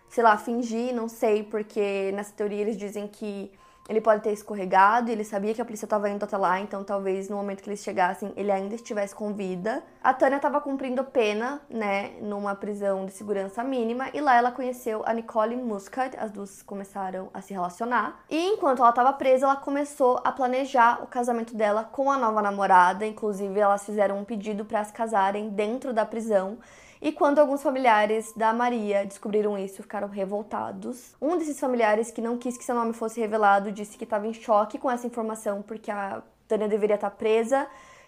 sei 0.09 0.23
lá, 0.23 0.37
fingir, 0.37 0.93
não 0.93 1.07
sei, 1.07 1.43
porque 1.43 2.11
nessa 2.13 2.33
teoria 2.33 2.61
eles 2.61 2.77
dizem 2.77 3.07
que 3.07 3.51
ele 3.89 3.99
pode 3.99 4.21
ter 4.21 4.31
escorregado 4.31 5.09
e 5.09 5.13
ele 5.13 5.23
sabia 5.23 5.53
que 5.53 5.61
a 5.61 5.65
polícia 5.65 5.87
estava 5.87 6.07
indo 6.07 6.23
até 6.23 6.37
lá, 6.37 6.59
então 6.59 6.83
talvez 6.83 7.27
no 7.27 7.35
momento 7.35 7.63
que 7.63 7.69
eles 7.69 7.83
chegassem 7.83 8.31
ele 8.37 8.51
ainda 8.51 8.75
estivesse 8.75 9.15
com 9.15 9.33
vida. 9.33 9.83
A 10.03 10.13
Tânia 10.13 10.35
estava 10.35 10.61
cumprindo 10.61 11.03
pena, 11.03 11.59
né, 11.67 12.11
numa 12.21 12.53
prisão 12.53 13.07
de 13.07 13.11
segurança 13.11 13.63
mínima 13.63 14.05
e 14.13 14.21
lá 14.21 14.35
ela 14.35 14.51
conheceu 14.51 15.01
a 15.05 15.13
Nicole 15.13 15.55
Muscat, 15.55 16.15
as 16.19 16.29
duas 16.29 16.61
começaram 16.61 17.29
a 17.33 17.41
se 17.41 17.51
relacionar. 17.51 18.23
E 18.29 18.37
enquanto 18.49 18.79
ela 18.79 18.89
estava 18.89 19.11
presa, 19.13 19.47
ela 19.47 19.55
começou 19.55 20.21
a 20.23 20.31
planejar 20.31 21.01
o 21.03 21.07
casamento 21.07 21.55
dela 21.55 21.83
com 21.83 22.11
a 22.11 22.17
nova 22.17 22.43
namorada, 22.43 23.07
inclusive 23.07 23.59
elas 23.59 23.83
fizeram 23.83 24.19
um 24.19 24.23
pedido 24.23 24.63
para 24.63 24.83
se 24.83 24.93
casarem 24.93 25.49
dentro 25.49 25.91
da 25.91 26.05
prisão. 26.05 26.59
E 27.01 27.13
quando 27.13 27.39
alguns 27.39 27.63
familiares 27.63 28.33
da 28.35 28.53
Maria 28.53 29.05
descobriram 29.05 29.57
isso, 29.57 29.81
ficaram 29.81 30.09
revoltados. 30.09 31.15
Um 31.21 31.37
desses 31.37 31.57
familiares, 31.57 32.11
que 32.11 32.21
não 32.21 32.37
quis 32.37 32.57
que 32.57 32.63
seu 32.63 32.75
nome 32.75 32.91
fosse 32.91 33.21
revelado, 33.21 33.71
disse 33.71 33.97
que 33.97 34.03
estava 34.03 34.27
em 34.27 34.33
choque 34.33 34.77
com 34.77 34.91
essa 34.91 35.07
informação 35.07 35.61
porque 35.61 35.89
a 35.89 36.21
Tânia 36.45 36.67
deveria 36.67 36.95
estar 36.95 37.11
presa 37.11 37.67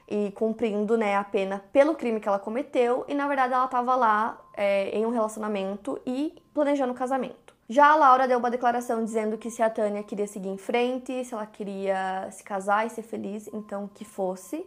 e 0.09 0.31
cumprindo 0.31 0.97
né, 0.97 1.15
a 1.15 1.23
pena 1.23 1.63
pelo 1.71 1.95
crime 1.95 2.19
que 2.19 2.27
ela 2.27 2.37
cometeu, 2.37 3.05
e 3.07 3.13
na 3.13 3.29
verdade 3.29 3.53
ela 3.53 3.63
estava 3.63 3.95
lá 3.95 4.41
é, 4.53 4.89
em 4.89 5.05
um 5.05 5.09
relacionamento 5.09 5.97
e 6.05 6.35
planejando 6.53 6.91
o 6.91 6.95
casamento. 6.95 7.55
Já 7.69 7.93
a 7.93 7.95
Laura 7.95 8.27
deu 8.27 8.37
uma 8.37 8.51
declaração 8.51 9.05
dizendo 9.05 9.37
que 9.37 9.49
se 9.49 9.63
a 9.63 9.69
Tânia 9.69 10.03
queria 10.03 10.27
seguir 10.27 10.49
em 10.49 10.57
frente, 10.57 11.23
se 11.23 11.33
ela 11.33 11.45
queria 11.45 12.27
se 12.29 12.43
casar 12.43 12.85
e 12.85 12.89
ser 12.89 13.03
feliz, 13.03 13.49
então 13.53 13.89
que 13.93 14.03
fosse. 14.03 14.65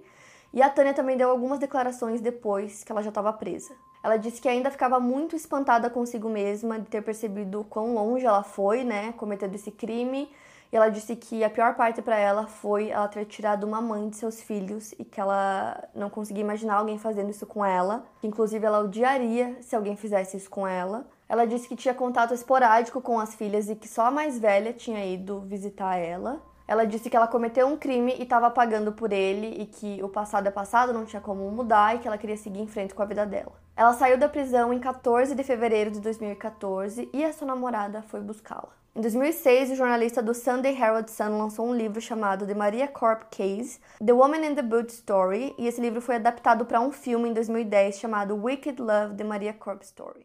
E 0.51 0.63
a 0.63 0.71
Tânia 0.71 0.95
também 0.95 1.15
deu 1.15 1.29
algumas 1.29 1.59
declarações 1.59 2.23
depois 2.23 2.83
que 2.83 2.91
ela 2.91 3.03
já 3.03 3.11
estava 3.11 3.31
presa. 3.31 3.75
Ela 4.05 4.19
disse 4.19 4.39
que 4.39 4.51
ainda 4.51 4.71
ficava 4.71 5.01
muito 5.01 5.35
espantada 5.35 5.89
consigo 5.89 6.29
mesma 6.29 6.79
de 6.79 6.85
ter 6.85 7.01
percebido 7.01 7.65
quão 7.71 7.95
longe 7.95 8.27
ela 8.27 8.43
foi, 8.43 8.85
né, 8.85 9.15
cometendo 9.17 9.55
esse 9.55 9.71
crime. 9.71 10.31
E 10.71 10.77
ela 10.77 10.91
disse 10.91 11.17
que 11.17 11.43
a 11.43 11.49
pior 11.49 11.75
parte 11.75 12.03
para 12.03 12.19
ela 12.19 12.47
foi 12.47 12.91
ela 12.91 13.09
ter 13.09 13.25
tirado 13.25 13.65
uma 13.65 13.81
mãe 13.81 14.11
de 14.11 14.17
seus 14.17 14.43
filhos 14.43 14.93
e 14.99 15.05
que 15.05 15.19
ela 15.19 15.89
não 15.95 16.11
conseguia 16.11 16.43
imaginar 16.43 16.75
alguém 16.75 16.99
fazendo 16.99 17.31
isso 17.31 17.47
com 17.47 17.65
ela. 17.65 18.05
Inclusive 18.23 18.67
ela 18.67 18.81
odiaria 18.81 19.57
se 19.63 19.75
alguém 19.75 19.97
fizesse 19.97 20.37
isso 20.37 20.51
com 20.51 20.69
ela. 20.69 21.07
Ela 21.27 21.47
disse 21.47 21.67
que 21.67 21.75
tinha 21.75 21.95
contato 21.95 22.35
esporádico 22.35 23.01
com 23.01 23.19
as 23.19 23.35
filhas 23.35 23.71
e 23.71 23.75
que 23.75 23.89
só 23.89 24.09
a 24.09 24.11
mais 24.11 24.39
velha 24.39 24.75
tinha 24.75 25.03
ido 25.03 25.41
visitar 25.41 25.97
ela. 25.97 26.43
Ela 26.67 26.87
disse 26.87 27.11
que 27.11 27.17
ela 27.17 27.29
cometeu 27.29 27.67
um 27.67 27.77
crime 27.77 28.15
e 28.19 28.23
estava 28.23 28.51
pagando 28.51 28.93
por 28.93 29.13
ele 29.13 29.63
e 29.63 29.67
que 29.67 30.03
o 30.03 30.09
passado 30.09 30.47
é 30.47 30.51
passado, 30.51 30.93
não 30.93 31.05
tinha 31.05 31.21
como 31.21 31.51
mudar 31.51 31.95
e 31.95 31.99
que 31.99 32.09
ela 32.09 32.17
queria 32.17 32.37
seguir 32.37 32.61
em 32.61 32.67
frente 32.67 32.95
com 32.95 33.03
a 33.03 33.07
vida 33.07 33.27
dela. 33.27 33.53
Ela 33.77 33.93
saiu 33.93 34.17
da 34.17 34.29
prisão 34.29 34.73
em 34.73 34.79
14 34.79 35.35
de 35.35 35.43
fevereiro 35.43 35.91
de 35.91 36.01
2014 36.01 37.11
e 37.13 37.25
a 37.25 37.33
sua 37.33 37.49
namorada 37.49 38.03
foi 38.03 38.21
buscá-la. 38.21 38.71
Em 38.97 39.01
2006, 39.01 39.73
o 39.73 39.75
jornalista 39.75 40.23
do 40.23 40.33
Sunday 40.33 40.73
Herald 40.73 41.11
Sun 41.11 41.37
lançou 41.37 41.67
um 41.67 41.75
livro 41.75 42.01
chamado 42.01 42.47
The 42.47 42.55
Maria 42.55 42.87
Corp 42.87 43.25
Case: 43.29 43.81
The 43.99 44.13
Woman 44.13 44.47
in 44.47 44.55
the 44.55 44.63
Boot 44.63 44.93
Story, 44.93 45.53
e 45.59 45.67
esse 45.67 45.81
livro 45.81 46.01
foi 46.01 46.15
adaptado 46.15 46.65
para 46.65 46.81
um 46.81 46.93
filme 46.93 47.29
em 47.29 47.33
2010 47.33 47.99
chamado 47.99 48.37
Wicked 48.37 48.81
Love: 48.81 49.17
The 49.17 49.25
Maria 49.25 49.53
Corp 49.53 49.83
Story. 49.83 50.25